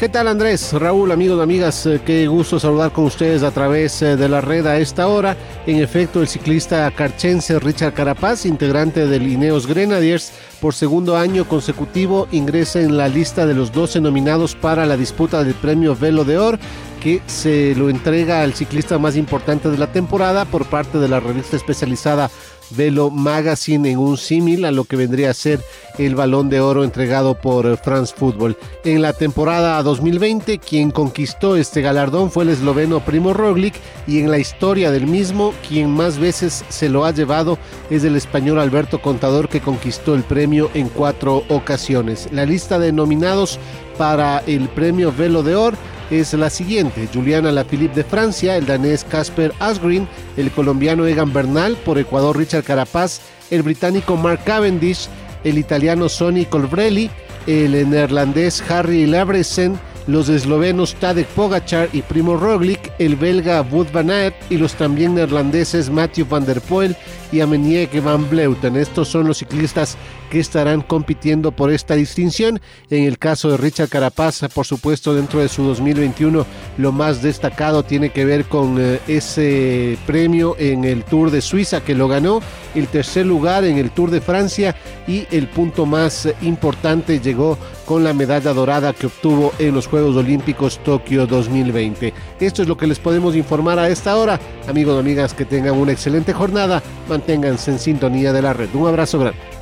¿Qué 0.04 0.10
tal 0.10 0.28
Andrés? 0.28 0.74
Raúl, 0.74 1.14
amigos, 1.14 1.42
amigas, 1.42 1.86
eh, 1.86 2.02
qué 2.06 2.28
gusto 2.28 2.60
saludar 2.60 2.92
con 2.92 3.06
ustedes 3.06 3.42
a 3.42 3.52
través 3.52 4.02
eh, 4.02 4.18
de 4.18 4.28
la 4.28 4.42
red 4.42 4.68
a 4.68 4.78
esta 4.78 5.08
hora. 5.08 5.38
En 5.66 5.78
efecto, 5.78 6.20
el 6.20 6.28
ciclista 6.28 6.92
carchense 6.92 7.58
Richard 7.58 7.94
Carapaz, 7.94 8.46
integrante 8.46 9.08
del 9.08 9.26
Ineos 9.26 9.66
Grenadiers, 9.66 10.34
por 10.60 10.74
segundo 10.74 11.16
año 11.16 11.48
consecutivo 11.48 12.28
ingresa 12.34 12.82
en 12.82 12.98
la 12.98 13.08
lista 13.08 13.46
de 13.46 13.54
los 13.54 13.72
12 13.72 14.02
nominados 14.02 14.56
para 14.56 14.86
la 14.86 14.98
disputa 14.98 15.42
del 15.42 15.54
premio 15.54 15.96
Velo 15.96 16.26
de 16.26 16.38
Oro 16.38 16.60
que 17.04 17.22
se 17.26 17.76
lo 17.76 17.90
entrega 17.90 18.44
al 18.44 18.54
ciclista 18.54 18.98
más 18.98 19.18
importante 19.18 19.70
de 19.70 19.78
la 19.78 19.92
temporada 19.92 20.46
por 20.46 20.66
parte 20.66 21.00
de 21.00 21.10
la 21.10 21.20
revista 21.20 21.58
especializada 21.58 22.32
Velo 22.72 23.10
Magazine 23.10 23.92
en 23.92 24.00
un 24.00 24.18
símil 24.18 24.66
a 24.66 24.72
lo 24.72 24.86
que 24.86 24.96
vendría 24.96 25.30
a 25.30 25.34
ser 25.34 25.62
el 25.98 26.16
balón 26.16 26.50
de 26.50 26.60
oro 26.60 26.84
entregado 26.84 27.36
por 27.36 27.78
France 27.78 28.14
Football. 28.18 28.58
En 28.84 29.02
la 29.02 29.14
temporada 29.14 29.82
2020, 29.84 30.60
quien 30.60 30.92
conquistó 30.92 31.56
este 31.56 31.82
galardón 31.82 32.32
fue 32.32 32.44
el 32.44 32.50
esloveno 32.50 33.00
Primo 33.00 33.34
Roglic 33.34 33.76
y 34.08 34.20
en 34.20 34.32
la 34.32 34.40
historia 34.40 34.92
del 34.92 35.08
mismo, 35.08 35.54
quien 35.68 35.92
más 35.92 36.18
veces 36.18 36.64
se 36.70 36.90
lo 36.90 37.06
ha 37.06 37.12
llevado 37.12 37.58
es 37.90 38.04
el 38.04 38.16
español 38.16 38.60
Alberto 38.60 39.02
Contador 39.02 39.50
que 39.50 39.62
conquistó 39.62 40.16
el 40.16 40.24
premio 40.24 40.70
en 40.74 40.90
cuatro 40.90 41.44
ocasiones. 41.50 42.28
La 42.32 42.46
lista 42.46 42.80
de 42.80 42.92
nominados 42.92 43.60
para 43.98 44.40
el 44.48 44.70
premio 44.70 45.12
Velo 45.12 45.44
de 45.44 45.56
Oro 45.56 45.78
es 46.10 46.34
la 46.34 46.50
siguiente. 46.50 47.08
Juliana 47.14 47.52
Lafilippe 47.52 47.96
de 47.96 48.04
Francia, 48.04 48.58
el 48.58 48.66
danés 48.66 49.04
Casper 49.04 49.54
Asgreen, 49.60 50.08
el 50.38 50.52
colombiano 50.52 51.06
Egan 51.06 51.34
Bernal, 51.34 51.76
por 51.78 51.98
Ecuador 51.98 52.38
Richard 52.38 52.64
Carapaz, 52.64 53.22
el 53.52 53.64
británico 53.64 54.16
Mark 54.16 54.44
Cavendish, 54.46 55.08
el 55.44 55.58
italiano 55.58 56.10
Sonny 56.10 56.46
Colbrelli, 56.46 57.10
el 57.48 57.90
neerlandés 57.90 58.64
Harry 58.70 59.06
Labresen, 59.06 59.80
los 60.08 60.28
eslovenos 60.30 60.96
Tadek 60.96 61.28
Pogachar 61.28 61.90
y 61.94 62.02
Primo 62.02 62.36
Roglic, 62.36 62.92
el 63.00 63.16
belga 63.16 63.62
Wout 63.62 63.92
van 63.92 64.12
Aert 64.12 64.36
y 64.50 64.58
los 64.58 64.74
también 64.74 65.16
neerlandeses 65.16 65.90
Matthew 65.90 66.28
van 66.28 66.46
der 66.46 66.62
Poel 66.62 66.96
y 67.32 67.40
Ameniek 67.40 68.04
van 68.04 68.30
Bleuten. 68.30 68.76
Estos 68.76 69.08
son 69.08 69.28
los 69.28 69.38
ciclistas 69.38 69.98
que 70.34 70.40
estarán 70.40 70.82
compitiendo 70.82 71.52
por 71.52 71.72
esta 71.72 71.94
distinción. 71.94 72.60
En 72.90 73.04
el 73.04 73.20
caso 73.20 73.52
de 73.52 73.58
Richard 73.58 73.90
Carapaz, 73.90 74.42
por 74.52 74.66
supuesto, 74.66 75.14
dentro 75.14 75.40
de 75.42 75.48
su 75.48 75.62
2021, 75.62 76.44
lo 76.80 76.92
más 76.92 77.22
destacado 77.22 77.84
tiene 77.84 78.10
que 78.10 78.26
ver 78.26 78.46
con 78.46 78.78
eh, 78.80 79.00
ese 79.08 79.96
premio 80.08 80.56
en 80.58 80.86
el 80.86 81.04
Tour 81.04 81.30
de 81.30 81.40
Suiza 81.40 81.82
que 81.82 81.94
lo 81.94 82.08
ganó, 82.08 82.42
el 82.74 82.88
tercer 82.88 83.28
lugar 83.28 83.64
en 83.64 83.78
el 83.78 83.92
Tour 83.92 84.10
de 84.10 84.22
Francia 84.22 84.76
y 85.08 85.28
el 85.30 85.48
punto 85.50 85.86
más 85.86 86.28
importante 86.42 87.20
llegó 87.20 87.60
con 87.86 88.04
la 88.04 88.14
medalla 88.14 88.54
dorada 88.54 88.92
que 88.92 89.06
obtuvo 89.06 89.54
en 89.60 89.76
los 89.76 89.86
Juegos 89.86 90.16
Olímpicos 90.16 90.80
Tokio 90.80 91.28
2020. 91.28 92.12
Esto 92.40 92.64
es 92.64 92.68
lo 92.68 92.76
que 92.76 92.88
les 92.88 92.98
podemos 92.98 93.36
informar 93.36 93.78
a 93.78 93.88
esta 93.88 94.18
hora. 94.18 94.40
Amigos 94.68 94.96
y 94.96 95.00
amigas, 95.00 95.36
que 95.36 95.46
tengan 95.46 95.76
una 95.76 95.92
excelente 95.92 96.34
jornada. 96.34 96.82
Manténganse 97.08 97.70
en 97.70 97.78
sintonía 97.78 98.34
de 98.34 98.42
la 98.42 98.54
red. 98.54 98.70
Un 98.74 98.88
abrazo 98.88 99.20
grande. 99.20 99.53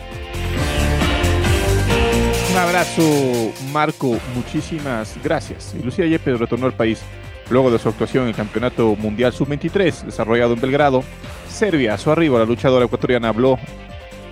Abrazo, 2.71 3.51
Marco. 3.73 4.17
Muchísimas 4.33 5.17
gracias. 5.21 5.75
Lucía 5.83 6.05
Yepes 6.05 6.39
retornó 6.39 6.67
al 6.67 6.73
país 6.73 6.99
luego 7.49 7.69
de 7.69 7.77
su 7.77 7.89
actuación 7.89 8.23
en 8.23 8.29
el 8.29 8.35
Campeonato 8.35 8.95
Mundial 8.95 9.33
Sub-23, 9.33 10.03
desarrollado 10.03 10.53
en 10.53 10.61
Belgrado. 10.61 11.03
Serbia, 11.49 11.95
a 11.95 11.97
su 11.97 12.11
arribo, 12.11 12.39
la 12.39 12.45
luchadora 12.45 12.85
ecuatoriana 12.85 13.27
habló 13.27 13.59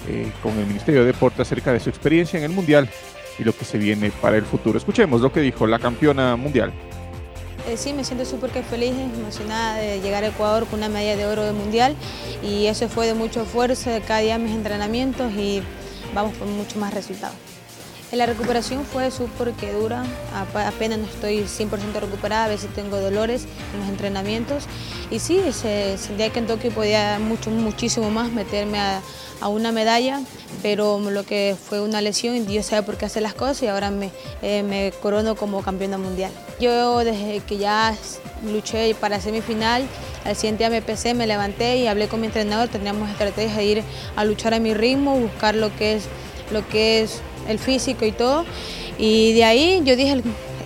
eh, 0.07 0.31
con 0.41 0.57
el 0.57 0.67
Ministerio 0.67 1.01
de 1.01 1.07
Deportes 1.07 1.41
acerca 1.41 1.73
de 1.73 1.81
su 1.81 1.89
experiencia 1.89 2.37
en 2.37 2.45
el 2.45 2.51
Mundial 2.51 2.89
y 3.37 3.43
lo 3.43 3.51
que 3.51 3.65
se 3.65 3.77
viene 3.77 4.09
para 4.09 4.37
el 4.37 4.45
futuro. 4.45 4.77
Escuchemos 4.77 5.19
lo 5.19 5.33
que 5.33 5.41
dijo 5.41 5.67
la 5.67 5.79
campeona 5.79 6.37
mundial. 6.37 6.71
Eh, 7.67 7.75
sí, 7.75 7.91
me 7.91 8.05
siento 8.05 8.23
súper 8.23 8.51
feliz, 8.63 8.93
emocionada 8.93 9.79
de 9.79 9.99
llegar 9.99 10.23
a 10.23 10.27
Ecuador 10.27 10.65
con 10.65 10.79
una 10.79 10.87
medalla 10.87 11.17
de 11.17 11.25
oro 11.25 11.43
del 11.43 11.55
Mundial 11.55 11.93
y 12.41 12.67
eso 12.67 12.87
fue 12.87 13.05
de 13.05 13.15
mucho 13.15 13.41
esfuerzo, 13.41 13.89
de 13.89 13.99
cada 13.99 14.21
día 14.21 14.37
mis 14.37 14.53
entrenamientos 14.53 15.29
y 15.33 15.61
vamos 16.13 16.37
con 16.37 16.49
mucho 16.55 16.79
más 16.79 16.93
resultados. 16.93 17.48
La 18.11 18.25
recuperación 18.25 18.85
fue 18.85 19.11
súper 19.11 19.51
que 19.53 19.71
dura, 19.71 20.03
apenas 20.55 20.97
no 20.97 21.05
estoy 21.05 21.41
100% 21.41 21.69
recuperada, 22.01 22.45
a 22.45 22.47
veces 22.47 22.73
tengo 22.73 22.99
dolores 22.99 23.45
en 23.73 23.81
los 23.81 23.89
entrenamientos. 23.89 24.63
Y 25.11 25.19
sí, 25.19 25.39
se, 25.51 25.95
sentía 25.99 26.31
que 26.31 26.39
en 26.39 26.47
Tokio 26.47 26.71
podía 26.71 27.19
mucho, 27.19 27.51
muchísimo 27.51 28.09
más 28.09 28.31
meterme 28.31 28.79
a, 28.79 29.01
una 29.47 29.71
medalla, 29.71 30.19
pero 30.61 30.99
lo 30.99 31.23
que 31.23 31.55
fue 31.57 31.79
una 31.79 32.01
lesión 32.01 32.45
Dios 32.45 32.65
sabe 32.65 32.83
por 32.83 32.97
qué 32.97 33.05
hacer 33.05 33.23
las 33.23 33.33
cosas 33.33 33.63
y 33.63 33.67
ahora 33.67 33.89
me, 33.89 34.11
eh, 34.41 34.63
me 34.63 34.91
corono 35.01 35.35
como 35.35 35.61
campeona 35.61 35.97
mundial. 35.97 36.31
Yo 36.59 36.99
desde 37.05 37.39
que 37.41 37.57
ya 37.57 37.95
luché 38.43 38.93
para 38.95 39.21
semifinal, 39.21 39.87
al 40.25 40.35
siguiente 40.35 40.63
día 40.63 40.69
me 40.69 40.81
pesé, 40.81 41.13
me 41.13 41.25
levanté 41.25 41.77
y 41.77 41.87
hablé 41.87 42.09
con 42.09 42.19
mi 42.19 42.27
entrenador, 42.27 42.67
teníamos 42.67 43.09
estrategia 43.09 43.55
de 43.55 43.65
ir 43.65 43.83
a 44.17 44.25
luchar 44.25 44.53
a 44.53 44.59
mi 44.59 44.73
ritmo, 44.73 45.17
buscar 45.17 45.55
lo 45.55 45.73
que 45.77 45.93
es, 45.93 46.03
lo 46.51 46.67
que 46.67 47.03
es 47.03 47.21
el 47.49 47.59
físico 47.59 48.05
y 48.05 48.11
todo. 48.11 48.45
Y 48.97 49.33
de 49.33 49.43
ahí 49.43 49.81
yo 49.83 49.95
dije, 49.95 50.21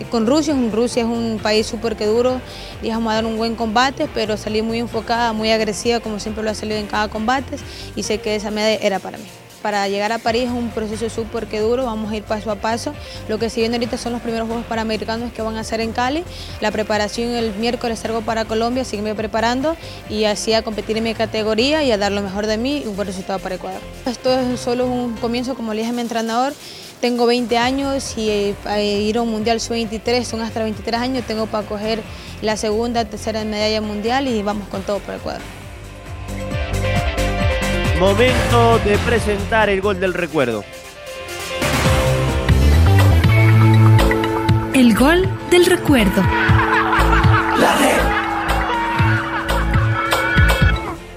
con 0.09 0.27
Rusia, 0.27 0.55
Rusia 0.71 1.03
es 1.03 1.07
un 1.07 1.39
país 1.41 1.65
súper 1.67 1.95
que 1.95 2.05
duro, 2.05 2.41
dije, 2.81 2.93
vamos 2.93 3.11
a 3.11 3.15
dar 3.15 3.25
un 3.25 3.37
buen 3.37 3.55
combate, 3.55 4.07
pero 4.13 4.37
salí 4.37 4.61
muy 4.61 4.79
enfocada, 4.79 5.33
muy 5.33 5.51
agresiva, 5.51 5.99
como 5.99 6.19
siempre 6.19 6.43
lo 6.43 6.49
ha 6.49 6.55
salido 6.55 6.79
en 6.79 6.87
cada 6.87 7.07
combate, 7.07 7.57
y 7.95 8.03
sé 8.03 8.19
que 8.19 8.35
esa 8.35 8.51
medalla 8.51 8.79
era 8.81 8.99
para 8.99 9.17
mí. 9.17 9.25
Para 9.63 9.87
llegar 9.87 10.11
a 10.11 10.19
París 10.19 10.43
es 10.43 10.51
un 10.51 10.71
proceso 10.71 11.09
súper 11.09 11.47
que 11.47 11.61
duro, 11.61 11.85
vamos 11.85 12.11
a 12.11 12.17
ir 12.17 12.23
paso 12.23 12.51
a 12.51 12.55
paso. 12.55 12.93
Lo 13.29 13.39
que 13.39 13.49
se 13.49 13.61
viene 13.61 13.77
ahorita 13.77 13.97
son 13.97 14.11
los 14.11 14.21
primeros 14.21 14.45
Juegos 14.45 14.65
Panamericanos 14.65 15.31
que 15.31 15.41
van 15.41 15.55
a 15.55 15.63
ser 15.63 15.79
en 15.79 15.93
Cali. 15.93 16.25
La 16.59 16.69
preparación 16.69 17.29
el 17.31 17.53
miércoles 17.53 17.99
salgo 17.99 18.19
para 18.21 18.43
Colombia, 18.43 18.83
seguirme 18.83 19.15
preparando 19.15 19.77
y 20.09 20.25
así 20.25 20.53
a 20.53 20.63
competir 20.63 20.97
en 20.97 21.05
mi 21.05 21.13
categoría 21.13 21.81
y 21.81 21.91
a 21.91 21.97
dar 21.97 22.11
lo 22.11 22.21
mejor 22.21 22.45
de 22.45 22.57
mí 22.57 22.83
y 22.83 22.87
un 22.87 22.97
buen 22.97 23.07
resultado 23.07 23.39
para 23.39 23.55
Ecuador. 23.55 23.79
Esto 24.05 24.37
es 24.37 24.59
solo 24.59 24.85
un 24.85 25.15
comienzo, 25.15 25.55
como 25.55 25.73
le 25.73 25.79
dije 25.79 25.91
a 25.91 25.95
mi 25.95 26.01
entrenador, 26.01 26.53
tengo 26.99 27.25
20 27.25 27.57
años 27.57 28.17
y 28.17 28.29
eh, 28.29 29.01
ir 29.01 29.17
a 29.17 29.21
un 29.21 29.31
Mundial 29.31 29.61
Sub-23 29.61 30.25
son 30.25 30.41
hasta 30.41 30.61
23 30.61 30.99
años, 30.99 31.23
tengo 31.25 31.45
para 31.45 31.65
coger 31.65 32.01
la 32.41 32.57
segunda, 32.57 33.05
tercera 33.05 33.45
medalla 33.45 33.79
mundial 33.79 34.27
y 34.27 34.43
vamos 34.43 34.67
con 34.67 34.81
todo 34.83 34.99
por 34.99 35.15
Ecuador. 35.15 35.62
Momento 38.03 38.79
de 38.79 38.97
presentar 38.97 39.69
el 39.69 39.79
gol 39.79 39.97
del 39.97 40.13
recuerdo. 40.13 40.65
El 44.73 44.93
gol 44.93 45.25
del 45.49 45.65
recuerdo. 45.65 46.21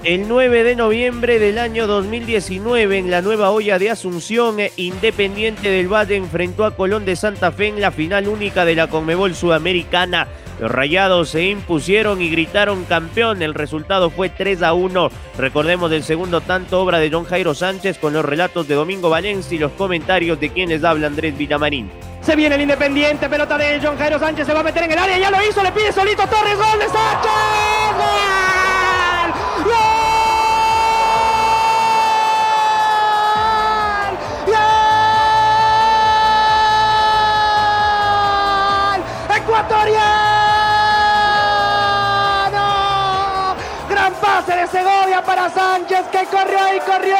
El 0.05 0.29
9 0.29 0.63
de 0.63 0.75
noviembre 0.77 1.39
del 1.39 1.57
año 1.57 1.87
2019, 1.87 2.99
en 2.99 3.11
la 3.11 3.21
nueva 3.21 3.49
olla 3.49 3.77
de 3.77 3.89
Asunción, 3.89 4.55
Independiente 4.77 5.69
del 5.69 5.91
Valle 5.91 6.15
enfrentó 6.15 6.63
a 6.63 6.77
Colón 6.77 7.03
de 7.03 7.17
Santa 7.17 7.51
Fe 7.51 7.67
en 7.67 7.81
la 7.81 7.91
final 7.91 8.29
única 8.29 8.63
de 8.63 8.75
la 8.75 8.87
Conmebol 8.87 9.35
Sudamericana. 9.35 10.29
Los 10.59 10.71
rayados 10.71 11.29
se 11.29 11.43
impusieron 11.43 12.21
y 12.21 12.29
gritaron 12.29 12.85
campeón. 12.85 13.41
El 13.41 13.53
resultado 13.53 14.09
fue 14.09 14.29
3 14.29 14.63
a 14.63 14.73
1. 14.73 15.09
Recordemos 15.37 15.91
del 15.91 16.03
segundo 16.03 16.41
tanto, 16.41 16.81
obra 16.81 16.99
de 16.99 17.11
John 17.11 17.25
Jairo 17.25 17.53
Sánchez, 17.53 17.99
con 17.99 18.13
los 18.13 18.25
relatos 18.25 18.67
de 18.67 18.75
Domingo 18.75 19.09
Valencia 19.09 19.55
y 19.55 19.59
los 19.59 19.71
comentarios 19.73 20.39
de 20.39 20.49
quienes 20.49 20.83
habla 20.83 21.07
Andrés 21.07 21.37
Villamarín. 21.37 21.91
Se 22.21 22.35
viene 22.35 22.55
el 22.55 22.61
Independiente, 22.61 23.29
pelota 23.29 23.57
de 23.57 23.79
John 23.81 23.97
Jairo 23.97 24.19
Sánchez, 24.19 24.47
se 24.47 24.53
va 24.53 24.59
a 24.59 24.63
meter 24.63 24.83
en 24.83 24.91
el 24.91 24.97
área, 24.97 25.17
ya 25.17 25.31
lo 25.31 25.37
hizo, 25.47 25.63
le 25.63 25.71
pide 25.71 25.93
solito 25.93 26.23
Torres, 26.27 26.57
gol 26.57 26.79
de 26.79 26.85
Sánchez. 26.87 27.76
De 44.55 44.67
Segovia 44.67 45.21
para 45.23 45.49
Sánchez 45.49 46.05
que 46.11 46.25
corrió 46.25 46.73
y 46.75 46.79
corrió. 46.79 47.17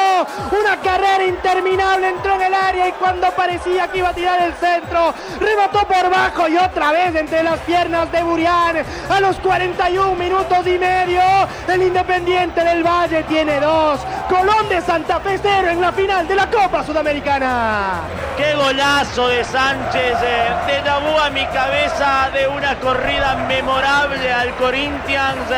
Una 0.58 0.76
carrera 0.80 1.24
interminable 1.24 2.08
entró 2.08 2.34
en 2.36 2.42
el 2.42 2.54
área 2.54 2.88
y 2.88 2.92
cuando 2.92 3.30
parecía 3.32 3.88
que 3.88 3.98
iba 3.98 4.08
a 4.08 4.14
tirar 4.14 4.40
el 4.40 4.54
centro, 4.54 5.12
rebotó 5.38 5.86
por 5.86 6.08
bajo 6.10 6.48
y 6.48 6.56
otra 6.56 6.92
vez 6.92 7.14
entre 7.14 7.42
las 7.42 7.58
piernas 7.60 8.10
de 8.10 8.22
Burián. 8.22 8.76
A 9.10 9.20
los 9.20 9.36
41 9.40 10.14
minutos 10.14 10.66
y 10.66 10.78
medio, 10.78 11.20
el 11.68 11.82
Independiente 11.82 12.64
del 12.64 12.82
Valle 12.82 13.22
tiene 13.24 13.60
dos. 13.60 14.00
Colón 14.28 14.68
de 14.68 14.80
Santa 14.80 15.20
Fe 15.20 15.38
cero 15.42 15.68
en 15.70 15.80
la 15.80 15.92
final 15.92 16.26
de 16.26 16.34
la 16.34 16.50
Copa 16.50 16.82
Sudamericana. 16.84 18.00
Qué 18.36 18.54
golazo 18.54 19.28
de 19.28 19.44
Sánchez. 19.44 20.16
Eh, 20.22 20.48
te 20.66 20.82
dabó 20.82 21.18
a 21.20 21.30
mi 21.30 21.44
cabeza 21.46 22.30
de 22.32 22.48
una 22.48 22.78
corrida 22.80 23.34
memorable 23.48 24.32
al 24.32 24.54
Corinthians. 24.54 25.50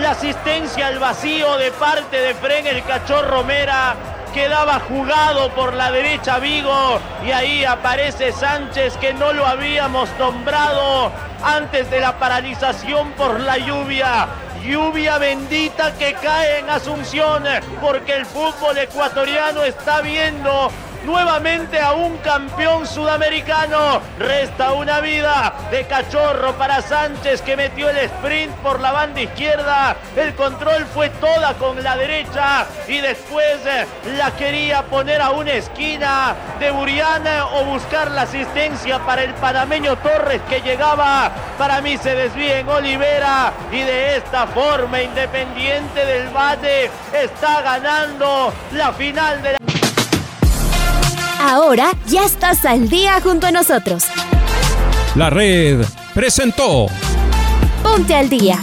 La 0.00 0.10
asistencia 0.10 0.88
al 0.88 0.98
vacío 0.98 1.56
de 1.56 1.72
parte 1.72 2.20
de 2.20 2.34
Fren 2.34 2.66
el 2.66 2.84
Cachorro 2.84 3.42
Mera 3.44 3.96
quedaba 4.34 4.78
jugado 4.80 5.48
por 5.54 5.72
la 5.72 5.90
derecha 5.90 6.38
Vigo 6.38 7.00
y 7.24 7.30
ahí 7.30 7.64
aparece 7.64 8.30
Sánchez 8.30 8.98
que 8.98 9.14
no 9.14 9.32
lo 9.32 9.46
habíamos 9.46 10.10
nombrado 10.18 11.10
antes 11.42 11.90
de 11.90 12.00
la 12.00 12.18
paralización 12.18 13.12
por 13.12 13.40
la 13.40 13.56
lluvia. 13.56 14.28
Lluvia 14.62 15.16
bendita 15.16 15.94
que 15.94 16.12
cae 16.14 16.58
en 16.58 16.68
Asunción 16.68 17.44
porque 17.80 18.16
el 18.16 18.26
fútbol 18.26 18.76
ecuatoriano 18.76 19.64
está 19.64 20.02
viendo 20.02 20.70
nuevamente 21.06 21.80
a 21.80 21.92
un 21.92 22.18
campeón 22.18 22.86
sudamericano. 22.86 24.02
Resta 24.18 24.72
una 24.72 25.00
vida 25.00 25.54
de 25.70 25.86
cachorro 25.86 26.52
para 26.54 26.82
Sánchez 26.82 27.40
que 27.42 27.56
metió 27.56 27.88
el 27.88 27.96
sprint 27.98 28.52
por 28.56 28.80
la 28.80 28.92
banda 28.92 29.20
izquierda. 29.20 29.96
El 30.16 30.34
control 30.34 30.84
fue 30.92 31.08
toda 31.10 31.54
con 31.54 31.82
la 31.82 31.96
derecha 31.96 32.66
y 32.88 33.00
después 33.00 33.64
eh, 33.64 33.86
la 34.18 34.32
quería 34.32 34.82
poner 34.82 35.22
a 35.22 35.30
una 35.30 35.52
esquina 35.52 36.34
de 36.58 36.70
Buriana 36.70 37.46
o 37.46 37.64
buscar 37.64 38.10
la 38.10 38.22
asistencia 38.22 38.98
para 38.98 39.22
el 39.22 39.32
panameño 39.34 39.96
Torres 39.96 40.42
que 40.48 40.60
llegaba. 40.60 41.30
Para 41.56 41.80
mí 41.80 41.96
se 41.96 42.14
desvía 42.14 42.58
en 42.58 42.68
Olivera 42.68 43.52
y 43.70 43.80
de 43.80 44.16
esta 44.16 44.46
forma 44.48 45.00
Independiente 45.00 46.04
del 46.04 46.28
Valle 46.28 46.90
está 47.12 47.62
ganando 47.62 48.52
la 48.72 48.92
final 48.92 49.42
de 49.42 49.52
la... 49.52 49.75
Ahora 51.40 51.92
ya 52.06 52.24
estás 52.24 52.64
al 52.64 52.88
día 52.88 53.20
junto 53.20 53.46
a 53.46 53.50
nosotros. 53.50 54.04
La 55.14 55.30
red 55.30 55.84
presentó 56.14 56.86
Ponte 57.82 58.14
al 58.14 58.28
día. 58.28 58.58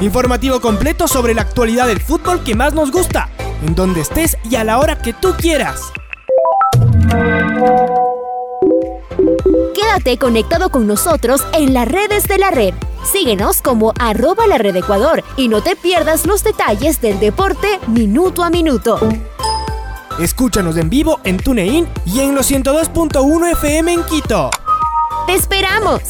Informativo 0.00 0.60
completo 0.60 1.06
sobre 1.06 1.34
la 1.34 1.42
actualidad 1.42 1.86
del 1.86 2.00
fútbol 2.00 2.42
que 2.42 2.54
más 2.54 2.72
nos 2.74 2.90
gusta, 2.90 3.28
en 3.64 3.74
donde 3.74 4.00
estés 4.00 4.36
y 4.48 4.56
a 4.56 4.64
la 4.64 4.78
hora 4.78 4.98
que 4.98 5.12
tú 5.12 5.34
quieras. 5.36 5.92
Quédate 9.74 10.18
conectado 10.18 10.70
con 10.70 10.86
nosotros 10.86 11.44
en 11.52 11.74
las 11.74 11.86
redes 11.86 12.24
de 12.24 12.38
la 12.38 12.50
red. 12.50 12.74
Síguenos 13.04 13.60
como 13.60 13.92
arroba 13.98 14.46
la 14.46 14.58
red 14.58 14.76
Ecuador 14.76 15.22
y 15.36 15.48
no 15.48 15.62
te 15.62 15.76
pierdas 15.76 16.26
los 16.26 16.42
detalles 16.42 17.00
del 17.00 17.20
deporte 17.20 17.78
minuto 17.88 18.42
a 18.42 18.50
minuto. 18.50 18.98
Escúchanos 20.18 20.76
en 20.76 20.90
vivo 20.90 21.20
en 21.24 21.38
TuneIn 21.38 21.88
y 22.04 22.20
en 22.20 22.34
los 22.34 22.50
102.1 22.50 23.52
FM 23.52 23.92
en 23.92 24.04
Quito. 24.04 24.50
¡Te 25.26 25.34
esperamos! 25.34 26.02